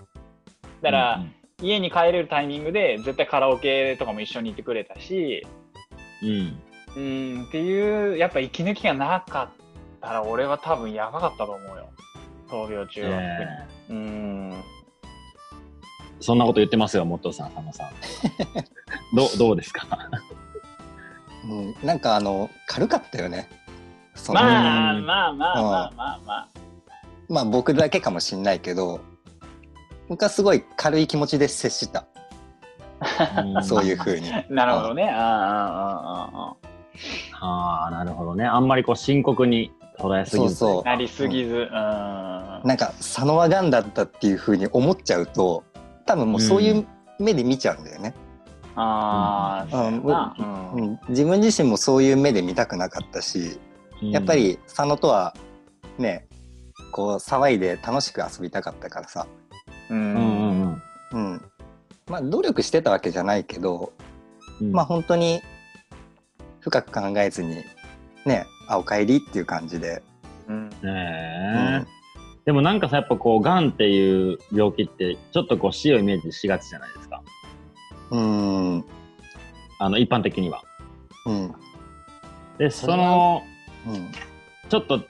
[0.81, 1.23] だから、
[1.61, 5.45] 家に帰れるタイミングで絶対カラオケとかも一緒に行ってくれたし、
[6.23, 6.59] うん、
[6.95, 6.99] う
[7.39, 9.49] ん、っていう、やっぱ息抜きがなかっ
[10.01, 11.89] たら俺は多分やばかったと思うよ。
[12.49, 13.99] 闘病中はえ特に。
[13.99, 14.51] うん。
[14.51, 14.61] ー
[16.19, 17.89] そんなこと言ってますよ、元さん、佐野さん。
[19.15, 19.87] どうどうですか？
[21.51, 23.49] うん、なんかあの軽かったよね。
[24.33, 26.47] まあまあまあまあまあまあ。
[27.27, 29.01] まあ僕だけかもしんないけど、
[30.07, 32.05] 僕はすごい軽い気持ちで接した。
[33.63, 34.29] そういうふうに。
[34.49, 35.09] なるほどね。
[35.09, 36.55] あああ
[37.41, 38.45] ああなるほどね。
[38.45, 40.55] あんまりこう深刻に捉えすぎず。
[40.55, 41.55] そうそうなりすぎず。
[41.55, 45.63] うん、なんか佐野はがんだったっていうふうに思っちゃうと、
[46.05, 46.87] 多分もうそういう
[47.19, 48.13] 目で見ちゃうんだよね。
[48.75, 50.83] ああ、そうん。
[50.93, 53.59] ん、自分自身もそういう目で見たくなかったし
[54.01, 55.35] やっぱ、り佐野とは
[55.97, 56.27] ね
[56.91, 59.27] こう騒いで楽しく遊びたかったからさ、
[59.89, 60.81] ううんんうん
[61.13, 61.31] うん。
[61.33, 61.41] うん、
[62.07, 63.93] まあ努力してたわけじゃないけど、
[64.61, 64.71] うん。
[64.71, 65.41] まあ本当に
[66.61, 67.57] 深く考えずに
[68.25, 70.01] ねあおかえりっていう感じで、
[70.47, 70.69] うん。
[70.69, 72.01] ねえ。
[72.45, 77.00] でもなんかさ、やっぱこう、がんっていう病気って、ちょっとこう死をイメージしがちじゃないですか。
[78.11, 78.85] うんうん
[79.79, 80.63] あの、一般的には。
[81.25, 81.53] うん
[82.57, 83.41] で、その、
[83.87, 84.11] うん
[84.69, 85.01] ちょっと、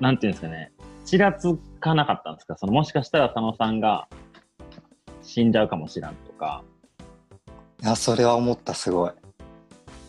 [0.00, 0.72] なんていうんですかね、
[1.04, 2.56] ちらつかなかったんですか？
[2.56, 4.08] その、もしかしたら佐野さんが
[5.22, 6.62] 死んじゃうかもしらんとか。
[7.82, 9.10] いやそれは思ったすごい。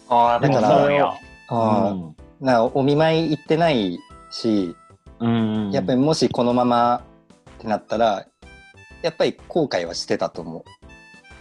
[0.09, 1.13] ああ、でもだからそうよ。
[1.49, 4.75] あうんーなお見舞い行ってないし
[5.19, 5.71] うん。
[5.71, 7.03] やっぱりもしこのまま
[7.57, 8.27] ってなったら
[9.01, 10.63] やっぱり後悔はしてたと思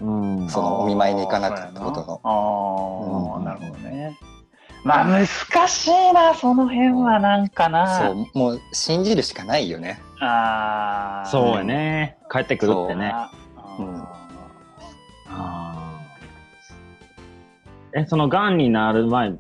[0.01, 4.19] うん、そのお見舞いに行かなかったことのああ、うんなるほどね。
[4.85, 5.27] まあ難
[5.69, 7.99] しいな、その辺はなんかうな。
[7.99, 10.01] そうもう信じるしかないよね。
[10.21, 11.29] ああ。
[11.29, 12.19] そうやね。
[12.31, 13.11] 帰ってくるってね。
[13.13, 13.31] あ
[13.79, 14.05] うん
[15.29, 19.33] あーえ、その、がんになる前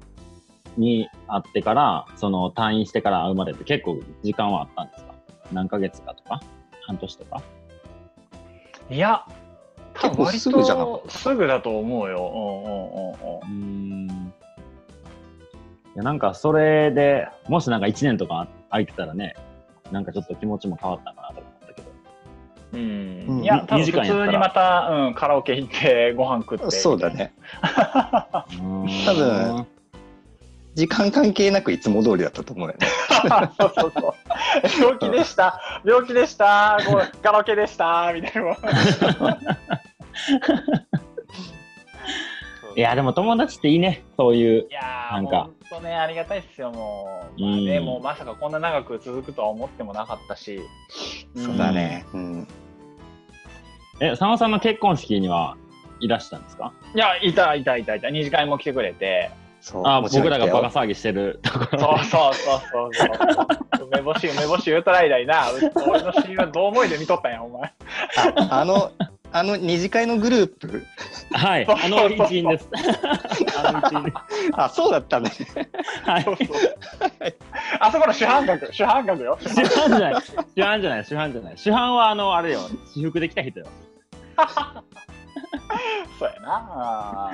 [0.76, 5.14] に会ってから、その、退院してから会うまでって結構時間はあったんですか？
[5.52, 6.40] 何ヶ月かとか？
[6.86, 7.42] 半年とか？
[8.90, 9.24] いや、
[10.00, 12.32] 多分割結構すぐじゃなかとすぐだと思うよ。
[12.34, 14.32] うんうんうんうんうーん。
[15.96, 19.34] いや、なんか、それで、もしなんか1年とか空いてたらね、
[19.90, 21.88] なんかちょっと気持ちも変わったかなと思ったけど。
[22.74, 22.80] うん
[23.28, 26.70] うんいや、多分2時普通にまた、うん、カラオケ行ってご飯食って。
[26.70, 27.32] そうだね。
[27.62, 28.46] 多
[29.06, 29.66] 多分
[30.76, 32.86] 時間関係なくいつも通りだったと思うよね。
[33.58, 34.14] そうそうそう。
[34.78, 38.58] 病気でした、病気でした、こうカラオケでした、みたいな。
[42.76, 44.04] いや、でも友達っていいね。
[44.18, 44.74] そういうい。
[44.74, 47.40] やー、なんかほんとね、ありがたいっすよ、もう。
[47.40, 50.60] まあね、うんもうまさかこんな長く続くとは思ってもなかったし。
[51.34, 52.04] そうだね。
[52.12, 52.46] うん。
[54.00, 55.56] え、佐野さんの結婚式には
[56.00, 58.10] いらしたんですかいや、いた、いた、いた、いた。
[58.10, 59.30] 二次会も来てくれて。
[59.66, 59.82] そう。
[59.84, 61.80] あ、僕らがバカ騒ぎしてるところ。
[61.80, 63.08] そうそうそうそう
[63.78, 63.88] そう。
[63.88, 65.50] 梅干し、梅干し言うとらいだいな。
[65.50, 65.54] う
[65.88, 67.72] 俺の親友はどう思いで見とったんや、お前。
[68.36, 68.92] ああの、
[69.32, 70.84] あの二次会のグループ？
[71.32, 72.68] はい、あの一員です。
[74.54, 75.32] あそうだったね。
[76.04, 76.26] はい。
[77.80, 79.36] あそこの主犯格、主犯格よ。
[79.40, 80.22] 主犯じゃない。
[80.54, 81.04] 主犯じゃない。
[81.04, 81.54] 主犯じゃない。
[81.56, 82.60] 主犯はあの、あれよ。
[82.94, 83.66] 私服で来た人よ。
[86.20, 87.32] そうやな。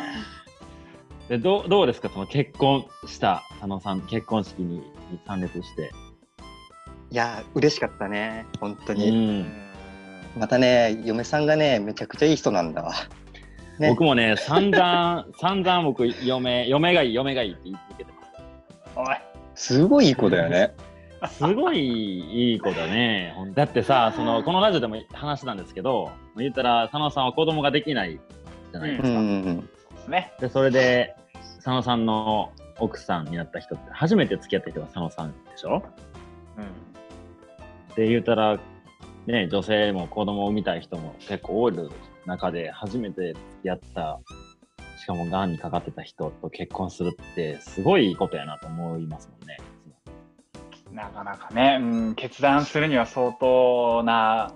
[1.32, 2.10] でどうどうですか？
[2.10, 4.82] その結婚した佐野さん、結婚式に
[5.26, 5.90] 参列して。
[7.10, 8.44] いや、嬉しかったね。
[8.60, 8.96] 本当う。
[8.96, 9.08] に。
[9.08, 9.52] うん
[10.36, 12.92] またね、嫁さんがね、めちゃくちゃいい人なんだわ。
[13.78, 18.10] ね僕もね、散々、 散々僕、嫁、嫁がいい、嫁がいいって言い続けて
[18.94, 19.22] お前。
[19.54, 20.74] すごいいい子だよね。
[21.20, 21.36] ます。
[21.38, 21.78] すごい
[22.50, 23.34] いい子だね。
[23.54, 28.18] だってさ、その、このラジオでも話したんですけど、言ったら、佐野さんは子供ができない
[28.70, 29.08] じゃないですか。
[29.08, 29.68] うんうん
[30.10, 30.32] ね。
[30.40, 31.14] で、それで、
[31.64, 35.84] 佐野さんの奥さんになった人って、初めて付き合った人が佐野さんでしょ？
[36.58, 36.60] う
[37.92, 37.94] ん。
[37.94, 38.58] で言うたら、
[39.26, 41.74] ね、女性も子供を産みたい人も結構多い
[42.26, 44.18] 中で初めて付き合った
[44.98, 49.58] しかもがんにかかってた人と結婚するってすごいことやなと思いますもんね。
[50.90, 54.52] なかなかね、うん、決断するには相当な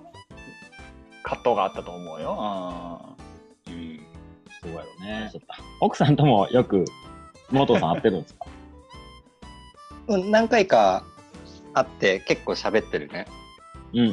[1.23, 3.15] 葛藤があったと思うよ。
[3.15, 3.15] うん、
[4.62, 5.31] すごいよね。
[5.81, 6.85] 奥さんともよく
[7.51, 8.47] 元さん会ってるんですか？
[10.31, 11.05] 何回か
[11.75, 13.27] 会って結構喋ってるね。
[13.92, 14.12] うんうんう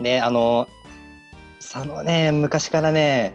[0.00, 0.68] んね、あの、
[1.58, 3.34] 佐野ね、昔からね、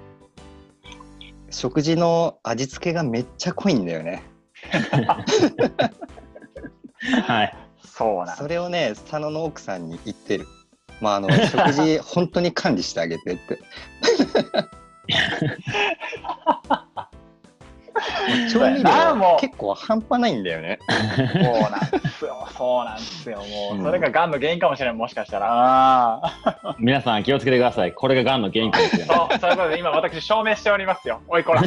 [1.49, 4.23] 食事の味付けがめっちゃ濃いんだよね。
[4.93, 4.97] う
[7.17, 7.21] ん。
[7.23, 7.57] はい。
[7.83, 10.45] そうなんそれをね、佐野の奥さんに言ってる。
[11.01, 13.57] まあ、あの、食事 本当に管理してあげてって。
[18.51, 20.79] 調味料結構半端ないんだよね。
[20.87, 20.93] そ
[21.39, 22.47] うなんですよ。
[22.57, 23.37] そうなんですよ。
[23.73, 26.21] もう、それががんの原因かもしれない、もしかしたら。
[26.79, 27.91] 皆さん気をつけてください。
[27.91, 29.17] これががんの原因かもしれない。
[29.17, 31.21] そう、そういうことで、今私証明しておりますよ。
[31.27, 31.61] おいこら。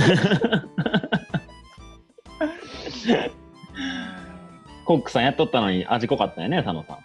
[4.85, 6.99] コックさんやっとったのに味濃かったよね、佐野さ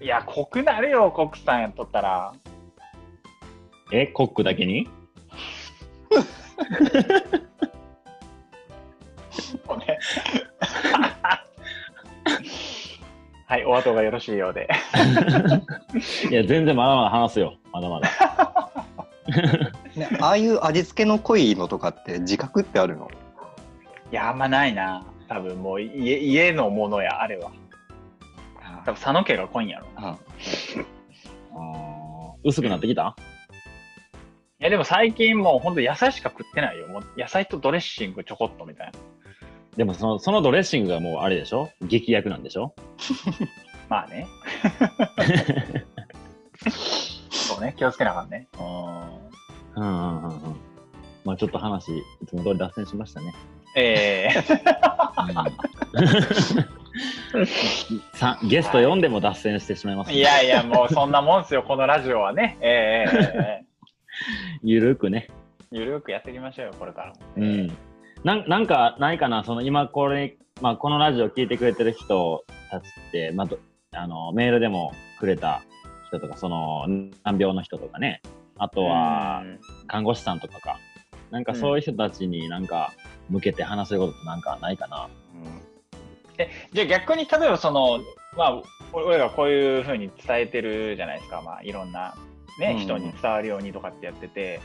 [0.00, 0.04] ん。
[0.04, 2.32] いや、濃くなるよ、コックさんやっとったら。
[3.92, 4.88] え、コックだけに？
[13.48, 14.68] はい、お後がよろしいようで。
[16.30, 17.54] いや、全然まだまだ話すよ。
[17.72, 18.08] まだまだ。
[19.96, 23.08] ねああいう味付けの濃いのとかって自覚ってあるの？
[24.10, 25.04] いや、あんまないな。
[25.28, 27.50] 多分もう家家のものや、あれは。
[28.84, 29.86] 多分佐野家が濃いんやろ
[31.56, 33.16] うん薄くなってきた？
[34.58, 36.86] や、でも最近もうほんと野菜しか食ってないよ。
[36.88, 38.92] もう野菜とドレッシングちょこっとみたいな。
[39.76, 41.70] でもそのそのドレッシングがもうあれでしょ？
[41.82, 42.74] 劇薬なんでしょ？
[43.90, 44.26] まあね。
[47.30, 48.48] そうね、気をつけなあかんね。
[48.58, 50.56] うんうんうんうんうん。
[51.24, 53.34] まあちょっと話、いつも通り脱線しましたね。
[53.78, 54.42] ええ
[58.14, 62.56] さゲスト読んでも脱線してしまいます、ねいやいや、もうそんなもんすよ、このラジオはね。
[62.62, 63.65] ええええええ
[64.68, 65.28] ゆるくね。
[65.70, 67.14] ゆるくやっていきましょうよ、これからも。
[67.36, 67.68] うん。
[68.24, 73.60] なんなんかないかな、その今これ、まあこのラジオ聞いてくれてる人たちって、まあど
[73.92, 75.62] あのメールでもくれた
[76.08, 76.84] 人とか、その
[77.22, 78.22] 難病の人とかね、
[78.58, 80.80] あとはうん看護師さんとかか、
[81.30, 82.92] なんかそういう人たちになんか
[83.30, 85.08] 向けて話せることってなんかないかな？
[86.72, 88.00] じゃあ逆に例えばその、
[88.36, 92.16] まあ、俺らこういうふうに伝えてるじゃないですか、まあ、いろんな、
[92.58, 92.78] ねうん。
[92.78, 94.60] 人に伝わるようにとかってやってて、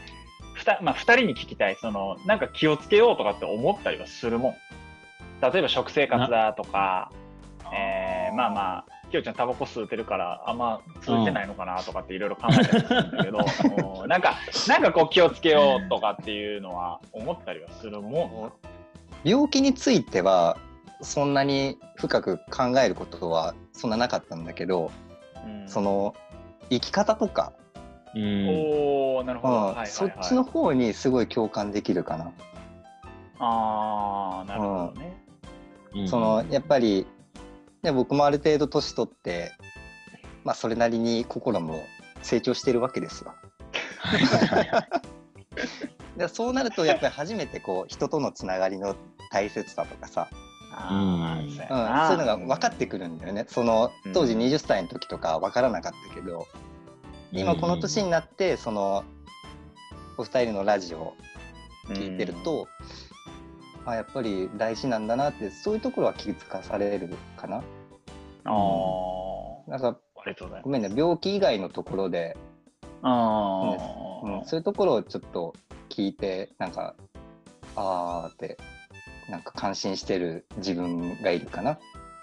[0.54, 1.78] ふたまあ、2人に聞きたい。
[1.80, 4.54] そのなんか気をつけようとかって思ったりはするもん。
[5.52, 7.12] 例えば食生活だとか、
[7.74, 13.40] えーまあまあきよちゃんタバコ吸うてるからあんま吸ってないのかなとかっていろいろ考えたりするんだけど、
[14.02, 14.36] うんなんか
[14.68, 18.52] なんかこう気をつけようとかっていうのは思ったりはするもん。
[19.24, 20.58] 病気については
[21.02, 24.92] そんなに深く考えることはそんななかったんだけど、
[25.46, 25.68] うん。
[25.68, 26.16] その
[26.70, 27.54] 生き方とか、
[28.16, 28.50] うん。
[28.50, 32.32] おおなるほど、うんはいはいはいそっちの方にすごい共感できるかな。
[33.40, 35.24] ああなるほどね、
[35.96, 37.08] うんそのやっぱり、
[37.82, 39.52] ね、僕もある程度年取って、
[40.44, 41.84] まあ、それなりに心も
[42.22, 43.34] 成長してるわけですよ。
[46.18, 48.96] でそうなるとやっぱり初めてこう人とのつながりの
[49.32, 50.28] 大切さとかさ、
[50.74, 53.46] あーうんそういうのが分かってくるんだよね。
[53.48, 56.48] その当時うん20歳の時とか分からなかったけど、
[57.34, 59.04] 今この年になってその
[60.18, 61.14] お二人のラジオを
[61.90, 62.68] 聞いてると、
[63.86, 67.64] あやっぱり大事なんだなってそういうところは気づかされるかな。
[68.44, 72.36] あーなんかありがとうございごめんね病気以外のところで、
[73.02, 74.26] ます。
[74.26, 75.54] うん、そういうところをちょっと
[75.90, 76.96] 聞いてなんか
[77.76, 78.58] あーって
[79.30, 81.80] なんか感心してる自分がいるかな。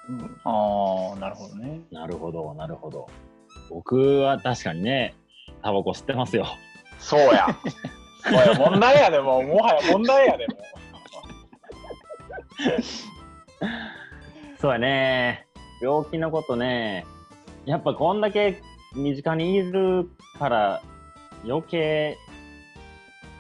[0.09, 1.81] うんああ、なるほどね。
[1.91, 3.09] なるほど、なるほど。
[3.71, 5.15] 僕は確かにね、
[5.63, 6.47] タバコ吸ってますよ。
[6.99, 7.47] そうや。
[8.23, 10.59] そうや、問題やでもう、もはや問題やでもう。
[14.59, 15.47] そうやね。
[15.81, 17.07] 病気のことね、
[17.65, 18.61] やっぱこんだけ
[18.97, 20.83] 身近にいるから
[21.45, 22.19] 余計、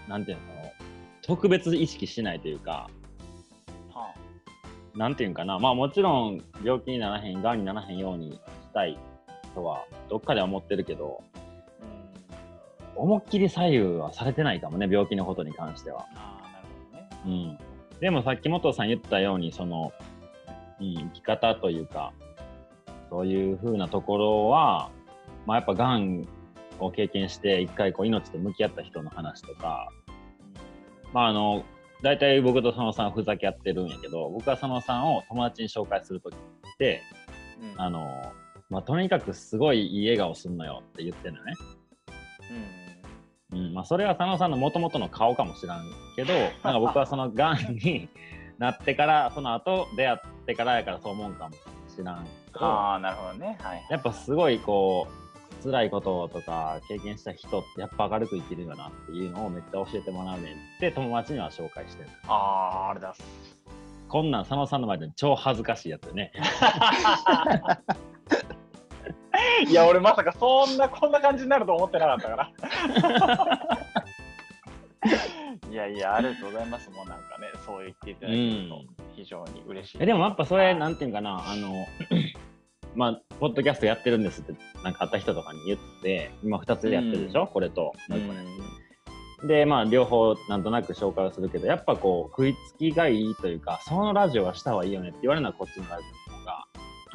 [0.06, 0.42] なんていうの、
[1.22, 2.88] 特別意識しないというか、
[3.92, 4.14] は
[4.94, 8.40] なんていうんかな、まあもちろん病気にならへん、がんにならへんようにし
[8.72, 8.96] たい
[9.50, 16.06] とは、どっかでは思ってるけど、あうん思いっきり左右はされてないかもね、病気のことに関しては。
[16.16, 16.66] ああ、なる
[17.22, 17.58] ほどね。
[17.92, 18.00] うん。
[18.00, 19.92] でもさっき元さん言ったように、その、
[20.80, 22.12] うん、生き方というか、
[23.11, 24.90] そういう風なところは、
[25.46, 26.26] まあやっぱがん
[26.80, 29.90] を経験して、一回こう命と向き合った人の話とか、
[31.12, 31.64] まああの、
[32.02, 36.37] 大体僕と佐野さんふざけ合ってるんやけど、僕は佐野さんを友達に紹介するときっ
[36.78, 37.02] て、
[37.74, 38.06] うんあの、
[38.70, 41.54] まあとにかくすごいいい笑顔すんのよって言ってるのね。
[43.50, 48.09] うんまあ、それは佐野さんのもともとの顔かもしらんけど、なんか僕はそのがんに
[48.59, 53.57] なってから、その後出会ってからやからそう思うんかもしらんけど、ああ、なるほどね。
[53.62, 53.87] はい。
[53.88, 62.09] やっぱすごいこう、辛いこととか経験した人ってやっぱ明るく生きるよなっていうのをめっちゃ教えてもらうねんって友達には紹介してる。
[62.28, 63.14] ああ、あれだ。
[64.09, 66.33] こんなん佐野さんの前で超恥ずかしいやつよね。
[69.68, 72.51] いや、俺まさかそんな、こんな感じになると思ってなかったから。
[75.70, 76.90] いやいや、ありがとうございます。
[76.90, 78.83] もうなんかね、そう言っていただけると
[79.14, 79.98] 非常に嬉しい。
[80.01, 81.72] えでもやっぱそれ、なんていうんかな、あの、
[82.94, 87.92] まあ、ポッドキャストやってるんですって、なんか会った人とかに言って、今2つでやってるでしょ、これと。
[89.46, 96.17] で、まあ、両方なんとなく紹介をするけど、やっぱこう、食いつきがいいというか、そのラジオはした方がいいよねって言われるのはこっちのラジオ。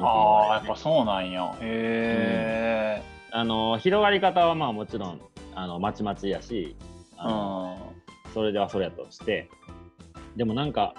[0.00, 0.76] ああ、やっぱぱ。
[0.76, 1.54] そうなんや。
[1.60, 3.02] へえ。
[3.32, 5.20] あの、広がり方はまあもちろん、
[5.54, 6.76] あの、まちまちやし、
[7.16, 7.92] あの
[8.32, 9.48] それではそれやとして、
[10.36, 10.94] でもなんか、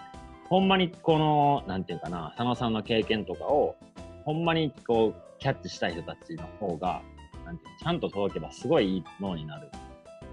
[0.49, 3.75] ほんまにこの、なんていうかな、佐野さんの経験とかを、
[4.23, 7.01] ほんまにこう、キャッチしたい人たちの方が、
[7.45, 9.69] なんていうのちゃんと届けばすごいいいものになる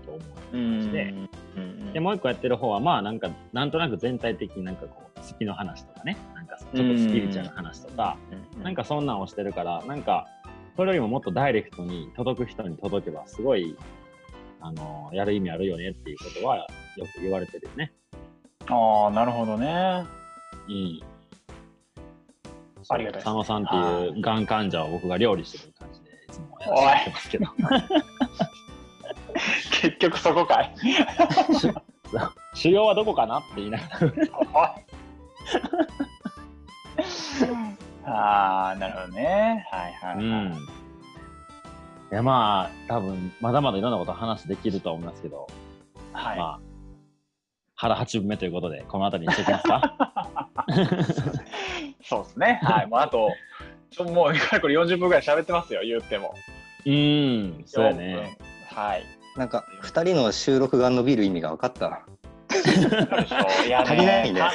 [0.05, 0.21] と思
[0.53, 0.57] う。
[0.57, 0.93] うん。
[0.93, 1.15] で
[1.93, 8.17] で、もう一個やってる方は、まあなんか、なんとなく全体的になんかこう、月の話とかね、なんかちょっとスピリチュアルな話とか、
[8.57, 10.27] うん、なんかそんなんをしてるから、なんか、
[10.77, 13.77] それよりももっとダイレクトに届く人に届けば、すごい、
[14.61, 16.67] あの、やる意味あるよねっていうことは、よ
[17.15, 17.93] く言われてるよね。
[18.69, 20.05] ああ、なるほどね。
[20.69, 21.01] うん。
[22.89, 23.75] ありがたいです佐野さんって
[24.17, 27.47] いうがん患者を僕が料理してる感じで、いつもやらせてますけど。
[29.83, 30.75] 結局そこかい。
[32.55, 33.85] 修行はどこかなって言いなが
[34.55, 34.77] ら。
[38.05, 39.67] ああ、なるほどね。
[39.71, 40.25] はいはい、はい。
[40.25, 40.53] うん。
[42.13, 45.47] いや、まあ、多分、まだまだいろんなこと話できるとは思いますけど、
[46.13, 46.39] はい。
[46.39, 46.61] まあ、
[47.75, 49.97] 腹8分目ということで、この辺りにしておきますか
[52.05, 52.61] そうですね。
[52.63, 52.87] はい。
[52.87, 53.31] もうあと、
[53.91, 56.35] ちょもう、か れこれ40分ぐらい喋ってますよ、言っても。
[56.85, 58.05] うーん、そうやね。
[58.05, 58.23] 4分。
[58.83, 59.05] はい。
[59.37, 62.03] なんか2人の収録が伸びる意味が分かった。
[63.67, 64.53] いやね足りないねた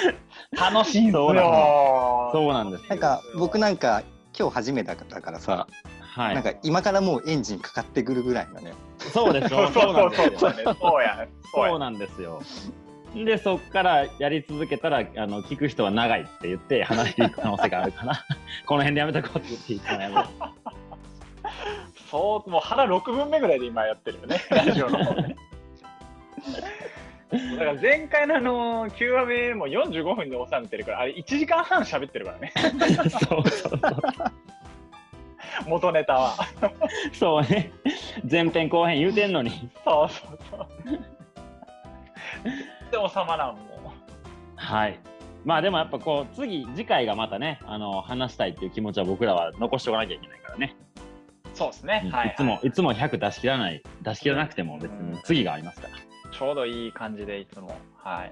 [0.51, 2.29] 楽しいんですよ。
[2.33, 2.83] そうなんです。
[2.87, 4.03] なんか僕なんか
[4.37, 5.67] 今日初めてだからさ、
[5.99, 6.35] はい。
[6.35, 8.73] なんか今からもうエンジンかかってくるぐらいのね。
[8.99, 10.39] そうでしょそうなんですよ。
[11.53, 12.41] そうなんですよ。
[13.13, 18.25] で、そっからやり続けたら、あの、聞く人は長いって言って離れていく可能性があるから、
[18.65, 19.79] この辺でやめとこうって言ってい
[22.11, 25.35] そう、もう腹6分目ぐらいで今やってるよね、ラジオの方ね。
[27.29, 32.53] だから前回のあの9話目も45分で収めてるから、あれ1時間半喋ってるからね、
[33.05, 33.09] う。
[33.09, 33.79] そうそうそう。
[35.67, 36.35] 元ネタは。
[37.13, 37.71] そうね。
[38.29, 39.69] 前編後編言うてんのに。
[39.83, 40.67] そうそうそう。
[42.91, 43.67] で収まらんもん。
[44.55, 44.99] はい。
[45.43, 50.75] まあでもやっぱこう、次、次回がまたね、あの、話したいっていう気持ちは僕らは残しておかなきゃいけないからね。
[51.53, 52.09] そうですね。
[52.11, 52.27] はい、はい。
[52.29, 56.06] いつも、いつも100出し切らない、出し切らなくても別に次がありますから。
[56.31, 57.75] ちょうどいい感じでいつも。
[57.97, 58.31] はい。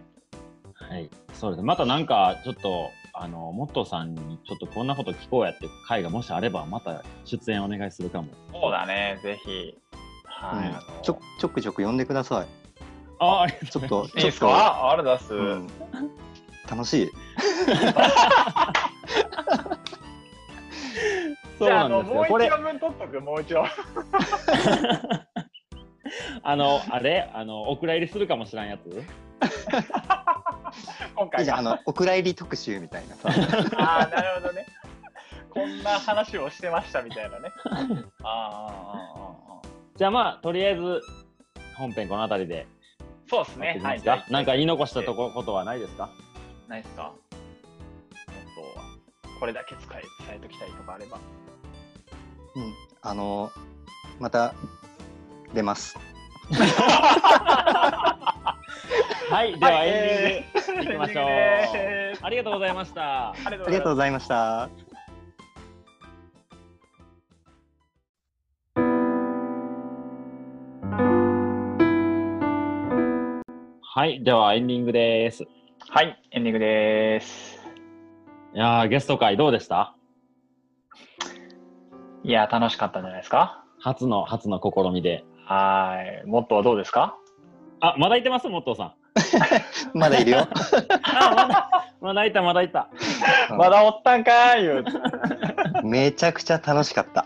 [0.73, 1.09] はい。
[1.33, 1.63] そうですね。
[1.63, 8.29] またなんか、ちょっと、あの、モットーさんにちょっとこんなこと聞こうやって回がもしあれば、また出演お願いするかも。
[8.51, 9.77] そうだね、ぜひ。
[10.25, 10.69] はい。
[10.69, 12.47] うんちょちょくちょく呼んでください。
[13.19, 15.33] あ、あちょっと、いいですちょっと、かあれ出す。
[15.33, 15.67] うん
[16.69, 17.11] 楽しい。
[21.57, 22.25] そうじゃあ、あの、なんですよ。
[22.25, 23.69] これもう一話、分取っとく、もう一話。
[26.43, 29.03] あの、あれ、あの、お蔵入りするかもしれんやつ？
[31.15, 31.69] 今回じゃん、あが。
[31.75, 33.29] の、お蔵入り特集みたいなさ。
[33.77, 34.65] ああ、なるほどね。
[35.49, 37.51] こんな話をしてましたみたいなね。
[37.63, 41.01] あ ーあー、あーあー、じゃあまあ、とりあえず、
[41.77, 42.67] 本編この辺りで
[43.29, 43.97] そうですねはい。
[43.97, 44.25] ますか？
[44.29, 46.09] なんか言い残したとこことはないですか？
[46.67, 47.03] ないですか？
[47.03, 47.13] もっ
[49.23, 51.17] と、これだけ使い、伝えときたいとかあれば。
[52.55, 52.73] うん。
[53.01, 53.51] あの、
[54.19, 54.53] また、
[55.53, 55.97] 出ます。
[59.29, 59.93] はい、でははいエン
[60.45, 61.25] ディングいきましょう。
[62.21, 63.29] ありがとうございました。
[63.31, 64.69] ありがとうございました。
[73.97, 75.43] はい、ではエンディングです。
[75.89, 77.59] はい、エンディングです。
[78.53, 79.95] やーゲスト会どうでした？
[82.23, 83.63] いや、楽しかったんじゃないですか？
[83.79, 85.25] 初の、初の試みで。
[85.45, 86.27] はい。
[86.27, 87.15] もっとはどうですか？
[87.81, 88.47] あ、まだいてます？
[88.49, 88.93] モットーさん。
[89.97, 90.39] まだいるよ。
[91.03, 91.69] あ、まだ、
[92.01, 92.89] まだいた、まだいた。
[93.51, 94.91] う んまだおったんかー言うて。
[95.83, 97.25] めちゃくちゃ楽しかった。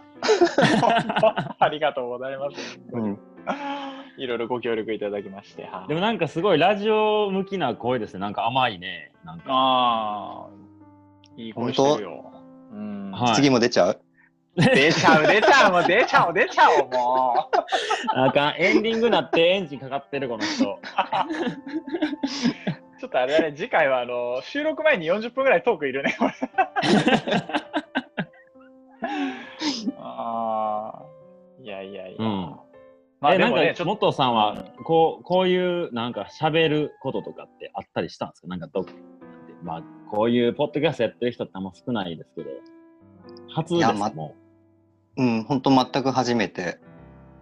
[1.60, 2.80] ありがとうございます。
[2.94, 3.20] うん。
[4.18, 5.64] いろいろご協力いただきまして。
[5.64, 8.20] はいでもなんかすごいラジオ向きな声ですね。
[8.20, 9.12] なんか甘いね。
[9.24, 9.46] なんか。
[9.50, 10.48] ああ、
[11.38, 12.32] いい声してるよ。
[12.72, 13.12] うん。
[13.12, 14.02] はい次も出ちゃう？
[14.60, 17.50] 出ちゃう、出ちゃう、もう出ちゃう、出ちゃう、も
[18.14, 18.16] う。
[18.16, 18.32] なん。
[18.32, 20.80] かエンディングなってエンジンかかってるこの人。
[23.00, 26.16] ちょっとあれだね、次回はあの収録前に40分ぐらいトークいるね。
[26.20, 26.34] こ れ
[29.98, 31.06] ああ、
[31.62, 32.18] いやいやいや。
[32.20, 32.56] うん。
[33.22, 35.58] まあえ、なんか、でもね、ちょっモットーさんは、こう、こうい
[35.88, 38.48] う、なんか、喋ることとかってあったりしたんですか？
[38.48, 38.86] なんかど、
[39.64, 42.50] まあ、こういうポッドキャストやってる人ってあんま少ないですけど、
[43.54, 44.36] 初ですいやまも
[45.20, 46.80] うん、本当全く初めて。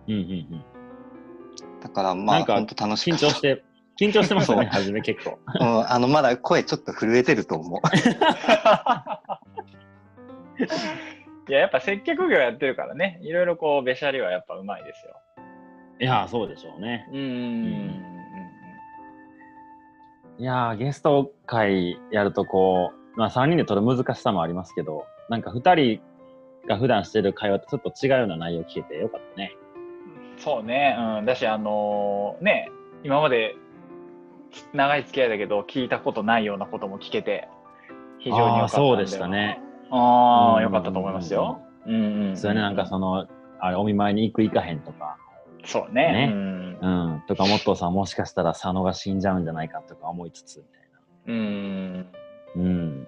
[0.07, 0.13] う。
[0.13, 0.65] うんうんうん。
[1.79, 3.27] だからまあ、なんか本当楽しかった。
[3.27, 3.63] 緊張して、
[3.99, 5.37] 緊張してましたね、初め結構。
[5.59, 7.81] うん、あの、まだ声ちょっと震えてると思う。
[11.49, 15.15] いや、やっぱ接客業やってるからね、いろいろこう、べしゃりはやっぱうまいですよ。
[15.99, 17.07] いやー、そうでしょうね。
[17.11, 18.03] うんうん
[20.39, 25.99] いやー、ゲスト会やるとこう、まあ3人で撮る難しさもありますけど、なんか2人
[26.67, 29.55] が普段してる会話とちょっと違うような内容聞けてよかったね。
[30.37, 32.69] そうね、うん、だし、あのね、
[33.03, 33.55] 今まで
[34.73, 37.47] 長い付き合いだけど、聞いたことないようなことも聞けて、
[38.19, 39.59] 非常に良かったそうでしたね。
[39.89, 41.61] ああ、うんよかったと思いますよ。
[41.85, 42.37] うんうん、うん。
[42.37, 43.27] それね、なんかその、
[43.59, 45.17] あれ、お見舞いに行く行かへんとか、
[45.65, 46.27] そうね。
[46.27, 50.81] ねうんうん、とか、モットーさんもしかしたら佐野が死んじゃうんじゃないかとか思いつつ、みたい
[51.27, 51.97] うん。
[51.97, 52.05] な。
[52.55, 53.07] うん。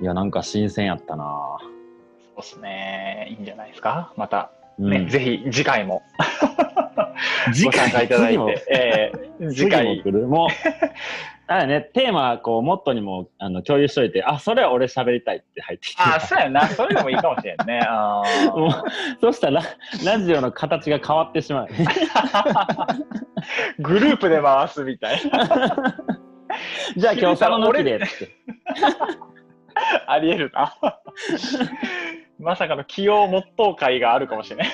[0.00, 1.58] いや、なんか新鮮やったな
[2.36, 3.26] そうですね。
[3.30, 4.12] いいんじゃないですか？
[4.16, 6.02] また、うんね、ぜひ次回も
[7.52, 10.26] 次ご参加回いただいて、えー、 次次も回来る？
[10.26, 10.48] もう、
[11.48, 16.02] あれね、テーマ、こう、モットーにもあの共有しといて、あ、それは俺喋りたいって入ってきて。
[16.02, 16.66] あ、そうやな。
[16.68, 17.80] それでもいいかもしれんね。
[17.86, 18.72] あーもう
[19.20, 19.60] そしたら、
[20.04, 21.68] ラジオの形が変わってしまう。
[23.80, 25.96] グループで回すみたいな。
[26.96, 28.06] じゃあ今日佐野抜きでって。
[30.06, 30.72] ありえるな。
[32.40, 34.68] まさかの起用没頭会があるかもしれない。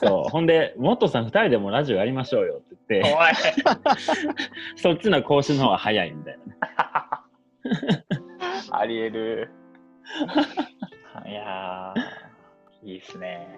[0.00, 0.30] そう。
[0.30, 3.34] ほんで、モットーさん二人でもラジオやりましょうよって言って、お前
[4.76, 6.58] そっちの更新の方が早いみたいなね。
[8.70, 9.50] ありえる。
[11.26, 13.48] いやー、いいっすね。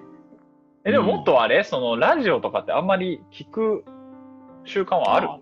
[0.85, 3.85] え、でももっとあれ、そのラジオとかってあんまり聞く
[4.65, 5.29] 習慣はある？
[5.31, 5.39] あ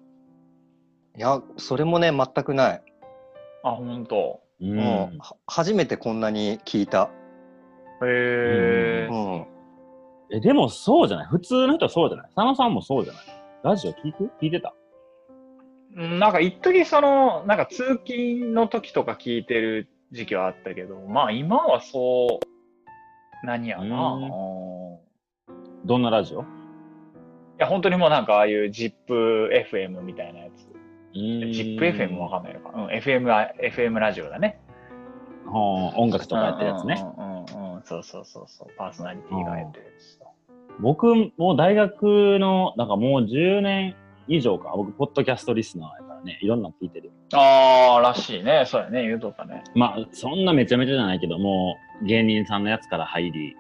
[1.16, 2.82] いや、それもね、全くない。
[3.64, 4.40] あ、ほんと。
[4.60, 4.76] うん。
[4.76, 7.10] もうは初めてこんなに聞いた。
[8.06, 9.12] へー。
[9.12, 9.46] うん。
[10.30, 11.26] え、でもそうじゃない？
[11.26, 12.26] 普通の人はそうじゃない？
[12.34, 13.22] 佐野さんもそうじゃない？
[13.62, 14.30] ラジオ聞く？
[14.40, 14.74] 聞いてた？
[15.94, 24.18] うんなんか一時その、なんか通勤の時とか聞いてる時期はあったけど、まあ今はそう、何やな。
[25.84, 26.42] どんなラジオ？
[26.42, 26.44] い
[27.58, 30.72] や、本当にもうなんかああいう ZIPFM みたいなやつ。
[31.14, 32.72] ZIPFM わかんないのか。
[32.74, 34.58] うん、FM は、FM ラジオだね。
[35.46, 37.04] 音楽とかやってるやつね。
[37.18, 37.31] うんうんうんうん。
[37.84, 38.68] そうそうそうそう。
[38.76, 40.18] パーソナリティがやってるやつ。
[40.80, 41.06] 僕
[41.36, 43.94] も大学の、なんかもう10年
[44.28, 44.72] 以上か。
[44.74, 47.12] 僕、ポッドキャストリスナーやからね、いろんなの聞いてるよ。
[47.34, 48.64] ああ、らしいね。
[48.66, 49.02] そうやね。
[49.02, 49.62] 言うとったね。
[49.74, 53.56] まあ、そんなめちゃめちゃじゃないけど、もう芸人さんのやつから入り、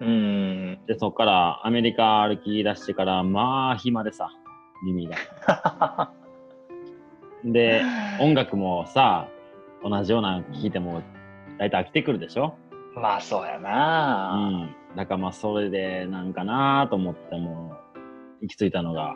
[0.00, 0.78] うん。
[0.86, 4.30] で、そこからアメリカ歩き出してから、まあ、暇でさ、
[4.84, 6.10] 耳が。
[7.44, 7.82] で、
[8.20, 9.28] 音楽もさ、
[9.82, 11.02] 同じようなの聞いても、
[11.58, 12.56] 大体飽きてくるでしょ
[12.94, 14.36] まあ、そうやうな。
[14.36, 14.76] ん。
[14.96, 17.74] だからまあ、それでなんかなと思っても、
[18.40, 19.14] 行き着いたのが、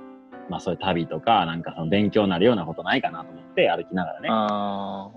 [0.49, 4.29] まあ、そういう旅とか、なんかその勉強になるようなことないかなと思って歩きながらね。
[4.31, 5.11] あ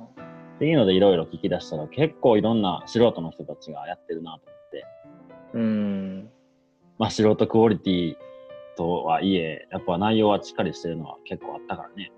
[0.55, 6.29] っていうのでいろいろ聞き出したら結構いろんな素人の人たちがやってるなと思って、ーうん。
[6.97, 8.15] まあ素人クオリティ
[8.75, 12.11] とはいえ、やっぱ内容はしっかりしてるのは結構あったからね。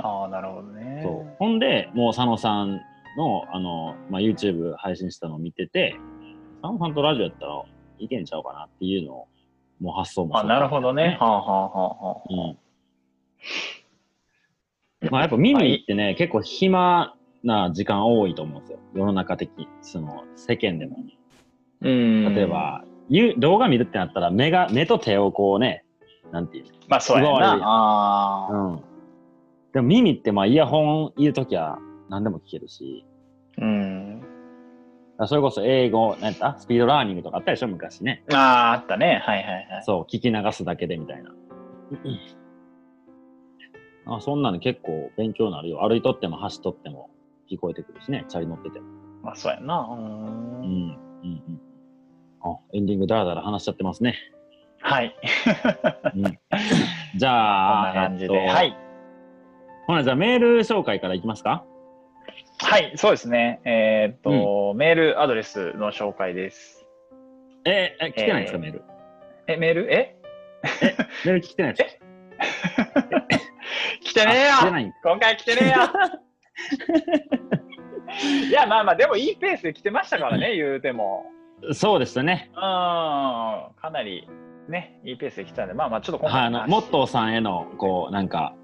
[0.00, 1.00] ああ、なるほどね。
[1.04, 1.36] そう。
[1.38, 2.80] ほんで、もう佐野さん
[3.16, 5.96] の、あの、まあ YouTube 配信したのを見てて、
[6.62, 7.62] 佐野さんとラジオやったら
[7.98, 9.28] いけんちゃうかなっていうのを、
[9.80, 11.16] もう発想もあ、なるほどね。
[11.20, 12.22] はあ、はあはあはあ。
[15.02, 15.10] うん。
[15.10, 18.78] まあやっぱ見に行ってね、結構暇な時間多いと思うんですよ。
[18.94, 20.98] 世の中的に、その世間でも。
[21.80, 22.34] うん。
[22.34, 22.46] 例え。
[22.46, 25.84] ば、ゆ動画見るってなったら目が、目と手をこうね、
[26.30, 27.58] なんていうまあ、そうやな。
[27.62, 28.48] あ。
[28.52, 28.82] うん。
[29.72, 31.78] でも耳ってまあイヤホンいるときは
[32.10, 33.06] 何でも聞けるし、
[33.56, 34.22] うん。
[35.26, 36.58] それこそ英語、なんやった？
[36.58, 38.24] スピードラーニングとかあったでしょ昔ね。
[38.32, 39.22] ああ、あったね。
[39.24, 39.82] はいはいはい。
[39.84, 41.30] そう、聞き流すだけでみたいな。
[44.06, 45.86] あそんなの結構勉強になるよ。
[45.86, 47.10] 歩いとっても走っとっても
[47.50, 48.86] 聞こえてくるしね、チャリ乗ってても。
[49.22, 49.88] まあ、そうやな。
[49.90, 49.94] う。
[49.94, 51.60] うんん、うん、うん。
[52.42, 54.16] あ、エンディングだらだら話しちゃってますね。
[54.80, 55.14] はい。
[56.14, 58.34] じこんゃあ、な感じで。
[58.34, 58.76] えっとはい。
[59.86, 61.64] ほな、じゃあメール紹介からいきますか？
[62.62, 63.60] はい、そうですね。
[63.64, 66.86] えーっと、メールアドレスの紹介です。
[67.64, 68.82] えーえ、来てないんですか、えーメール？
[69.46, 69.92] え、メール？
[69.92, 70.16] え？
[71.24, 72.04] メール来てないですか？
[74.02, 75.76] 来てねえよあ来てないん今回来てねえよ
[78.48, 81.24] いや、まあまあ、でもいいペースで来てましたからね、 言うても。
[81.72, 82.50] そうでしたね。
[82.54, 84.28] うん、かなり
[84.68, 88.54] ね、いいペースで来たんで、まあまあ、ちょっと今はい、あ回の、モットーさんへの、こう、なんか、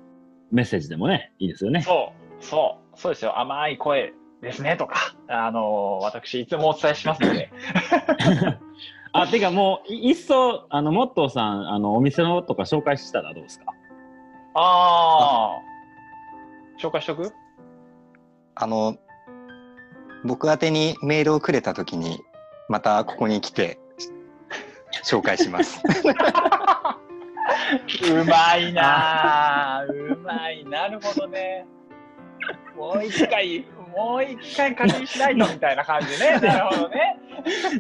[0.53, 1.83] メッセージでもね、いいですよね。
[1.83, 3.39] そう、そう、そうですよ。
[3.39, 4.13] 甘い声
[4.43, 7.51] ですねとか、あの私、いつもお伝えしますので。
[9.13, 13.65] あ、てかもう、いいっそ、あの、モットーさん、あの、お店のとか紹介したらどうですか？
[14.55, 15.61] ああ、
[16.81, 17.33] 紹介しとく？
[18.55, 18.97] あの、
[20.25, 22.21] 僕宛てにメールをくれたときに、
[22.69, 23.79] またここに来て、
[25.05, 25.81] 紹介します。
[28.13, 30.65] うまいなあうまい。
[30.65, 31.67] なるほどね。
[32.77, 33.67] もう一回、
[33.97, 36.39] もう一回確認しないとみたいな感じね。
[36.47, 37.19] なるほどね。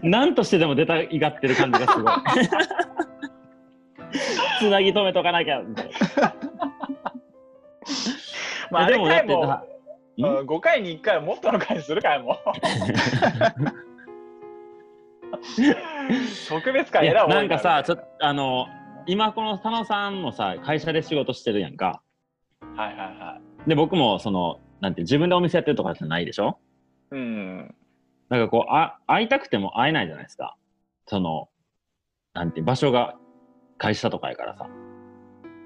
[0.02, 2.14] 何としてでも出たいがってる感じがすごい。
[4.58, 5.60] つなぎ止めとかなきゃ。
[5.60, 5.90] みたい
[8.70, 9.64] まあ、あでも、もだってだ
[10.18, 12.38] うん？5回に1回はもっとの回するかいも
[16.48, 18.66] 特別会いややらなんかさ、ちょっと、あの、
[19.06, 22.00] 今この佐野さんもさ、会社で仕事してるやんか。
[22.76, 23.68] はいはいはい。
[23.68, 26.58] で、僕も、その、なんて、自分でお店やってるとかじゃないでしょ？
[27.10, 27.74] うん。
[28.28, 30.56] なんかこう、あ、会いたくても会えないじゃないですか。
[31.06, 31.48] その、
[32.34, 33.14] なんて、場所が
[33.78, 34.68] 会社とかやからさ。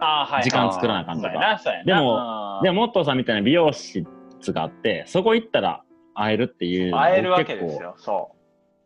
[0.01, 0.45] あーはい。
[0.45, 1.61] 時間作らなあかんとか。
[1.85, 4.05] でもでも、モットーさんみたいな美容室
[4.53, 5.83] があって、そこ行ったら
[6.15, 7.95] 会えるっていう会えるわけですよ。
[7.97, 8.33] そ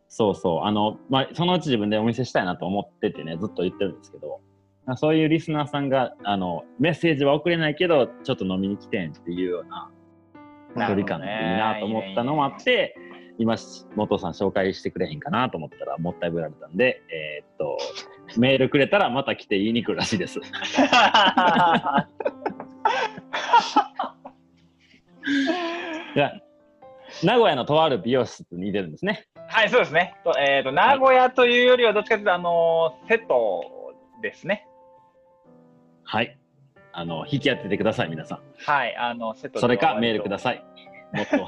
[0.07, 0.61] そうそう。
[0.63, 4.39] あの、まあ、そのうち自分でお見せしたいなと思っててね、ずっと言ってるんですけど、
[4.97, 9.94] そういうリスナーさんが、あの、メッセージは送れないけど、ちょっと飲みに来てんっていうようなう。
[10.75, 12.95] 距離感っていいなと思ったのもあって、
[13.37, 13.55] 今、
[13.95, 17.77] 元さん紹介してくれへんかなと思ったらもったいぶられたんで、えーっと、
[18.39, 20.39] メールくれたらまた来て言いに来るらしいです。
[26.15, 26.31] いや
[27.23, 29.25] 名古屋のとある美容室に出るんですね。
[29.47, 30.15] はい、そうですね。
[30.23, 33.61] とえっ、と、名古屋というよりは、どっちかというと、あのー、瀬戸
[34.21, 34.67] ですね。
[36.03, 36.37] はい。
[36.97, 38.39] あの、引き当ててください、皆さん。
[38.65, 40.39] はい、あの、瀬戸それかメールくだい。
[40.39, 40.63] さい。
[41.13, 41.35] もっと。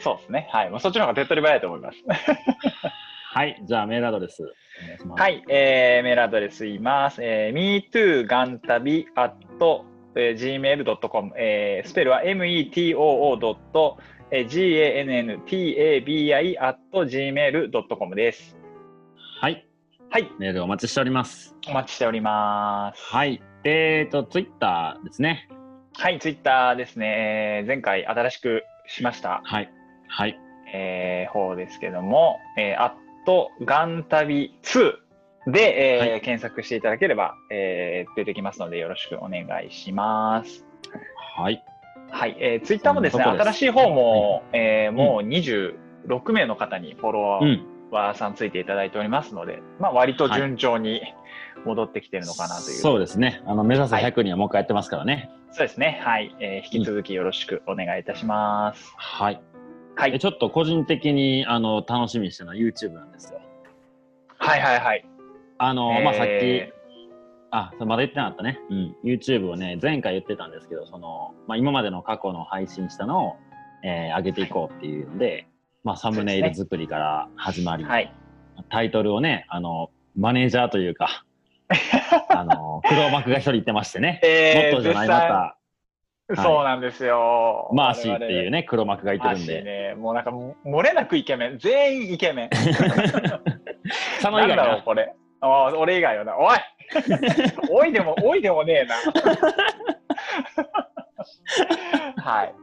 [0.00, 0.48] そうですね。
[0.50, 1.98] はい、もうそっちの方が手っ取り早いと思います。
[3.32, 3.60] はい。
[3.64, 4.46] じゃあメールアドレスお
[4.86, 5.20] 願いします。
[5.20, 7.22] はい、えー、メールアドレス言います。
[7.22, 9.32] えー、metoo ガンタビ at、
[10.16, 13.90] えースペルは metoo.
[14.30, 18.56] gantabi at gmail.com です。
[19.40, 19.65] はい。
[20.08, 21.54] はい、メールお待ちしております。
[21.68, 23.02] お待ちしております。
[23.02, 23.42] はい。
[23.64, 25.48] えっと、ツイッターですね。
[25.94, 27.60] はい、ツイッターですね。
[27.60, 29.70] えー前回新しくしました、はい。
[30.08, 30.38] はい。
[30.72, 32.92] えー方ですけども、えー、アッ
[33.26, 34.92] トガンタビ2
[35.52, 40.64] で、えーはい検索していただければ、えー出てきますので、よろしくお願いします。
[41.36, 41.62] はい。
[42.10, 47.75] はい、えー、ツイッターもですね、新しい方も、えーもう26名の方にフォロうん。
[47.90, 51.00] ワーさんついていただいておりますので、まあ、割と順調に
[51.64, 52.76] 戻ってきてるのかなという。
[52.76, 53.42] そうですね。
[53.46, 55.30] あの、目指せはい100人はもう一回やってますからね。
[55.52, 56.00] そうですね。
[56.02, 58.92] はい、えー引き続きよろしくお願いいたします。
[58.96, 59.40] はい。
[59.94, 60.14] はい。
[60.14, 63.40] えちょっと個人的に、あの、楽しみにしてるのは YouTube なんですよ。
[64.38, 65.06] はいはいはい。
[65.58, 66.72] あの、まあ、さっき、え
[67.50, 68.60] あ、まだ言ってなかったね。
[68.68, 68.96] うん。
[69.02, 73.36] YouTube をね、前回言ってたんですけど、その、まあ、今までの過去の配信したのを、
[73.84, 75.46] えー上げていこうっていうので、
[75.86, 78.12] まあ、サムネイル作りから始まり、ーはい。
[78.70, 81.24] タイトルをね、あの、マネージャーというか、
[82.28, 84.18] あの、黒幕が一人言ってましてね。
[84.24, 85.56] えもっとじゃない、また、
[86.28, 87.70] 絶賛そうなんですよ。
[87.72, 89.62] マーシーっていうね、黒幕がいてるんで。
[89.62, 91.58] ね、もうなんか漏れなくイケメン。
[91.60, 92.50] 全員イケメン。
[94.20, 94.82] 佐野以外なんだろ。
[94.82, 95.14] これ。
[95.40, 96.36] あー俺以外よな。
[96.36, 96.58] おい
[97.70, 98.96] おいでも、おいでもねえな。
[102.24, 102.54] はい。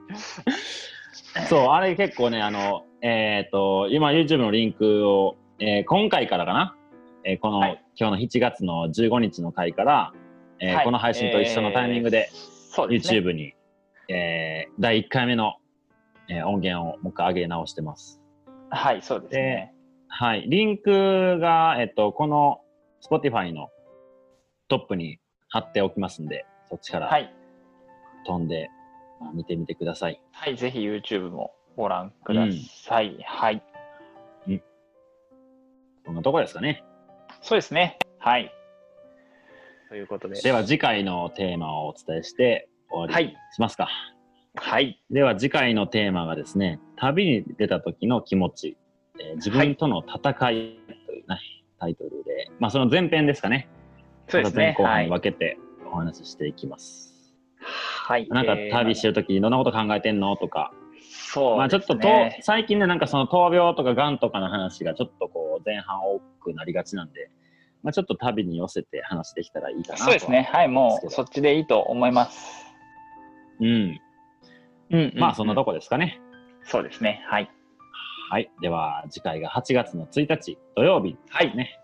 [1.49, 6.75] そう、あれ結構ね、あの、えっ、と、今 YouTube のリンクを、えー今回からかな、
[7.23, 10.13] えーこの、はい今日の7月の15日の回から、
[10.59, 12.29] えーはいこの配信と一緒のタイミングで、
[12.71, 13.19] そうですね。
[13.19, 13.53] YouTube に、
[14.09, 15.55] えー第1回目の、
[16.29, 18.21] えー音源をもう一回上げ直してます。
[18.69, 19.73] はい、そうですね。
[20.07, 20.45] はい。
[20.47, 22.61] リンクが、えっと、この
[23.07, 23.69] Spotify の
[24.67, 27.33] トップに貼っておきますんで、そっちからはい。
[28.25, 28.82] 飛んで、まあ
[29.33, 30.21] 見てみてください。
[30.31, 32.47] はい、ぜひ YouTube もご覧くだ
[32.85, 33.17] さい。
[33.25, 33.63] はい。
[36.05, 36.83] こんなとこですかね。
[37.41, 37.97] そうですね。
[38.19, 38.51] はい。
[39.89, 40.41] ということで。
[40.41, 43.89] では次回のテーマをお伝えして終わりにしますか。
[44.55, 45.01] はい。
[45.09, 48.77] では次回のテーマがですね、旅に出た時の気持ち、
[49.19, 51.39] えー自分との戦いというね、
[51.79, 53.69] タイトルで、まあその前編ですかね。
[54.27, 54.63] そうですね。
[54.65, 54.93] 前後はい。
[54.93, 55.57] 半に分けて
[55.91, 57.33] お話ししていきます。
[57.59, 57.92] はい。
[58.29, 60.35] なんかえー旅してる時どんなこと考えてんの？
[60.37, 67.29] とか、そうまあちょっとと、ね最近ね、なんかその闘病とか癌とかの話がちょっとこう前半多くなりがちなんで、
[67.81, 70.49] まあちょっと旅に寄せて話できたらいいかなとそうですね。
[70.51, 72.65] はい、もうそっちでいいと思います。
[73.59, 73.99] うん。
[74.91, 76.19] うんまあそんなとこですかね。
[76.65, 77.23] そうですね。
[77.27, 77.49] はい。
[78.29, 78.51] はい。
[78.61, 81.55] では次回が8月の1日土曜日はい。
[81.55, 81.79] ね。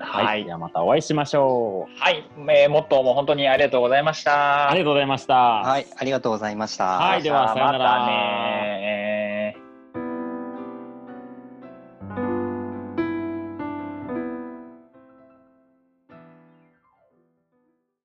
[0.00, 0.44] はい。
[0.44, 2.00] ではまたお会いしましょう。
[2.00, 2.24] はい。
[2.48, 4.70] えー、もっとも本当にありがとうございました。
[4.70, 5.34] ありがとうございました。
[5.34, 6.84] はい、ありがとうございました。
[6.86, 8.79] はいではさようならまたね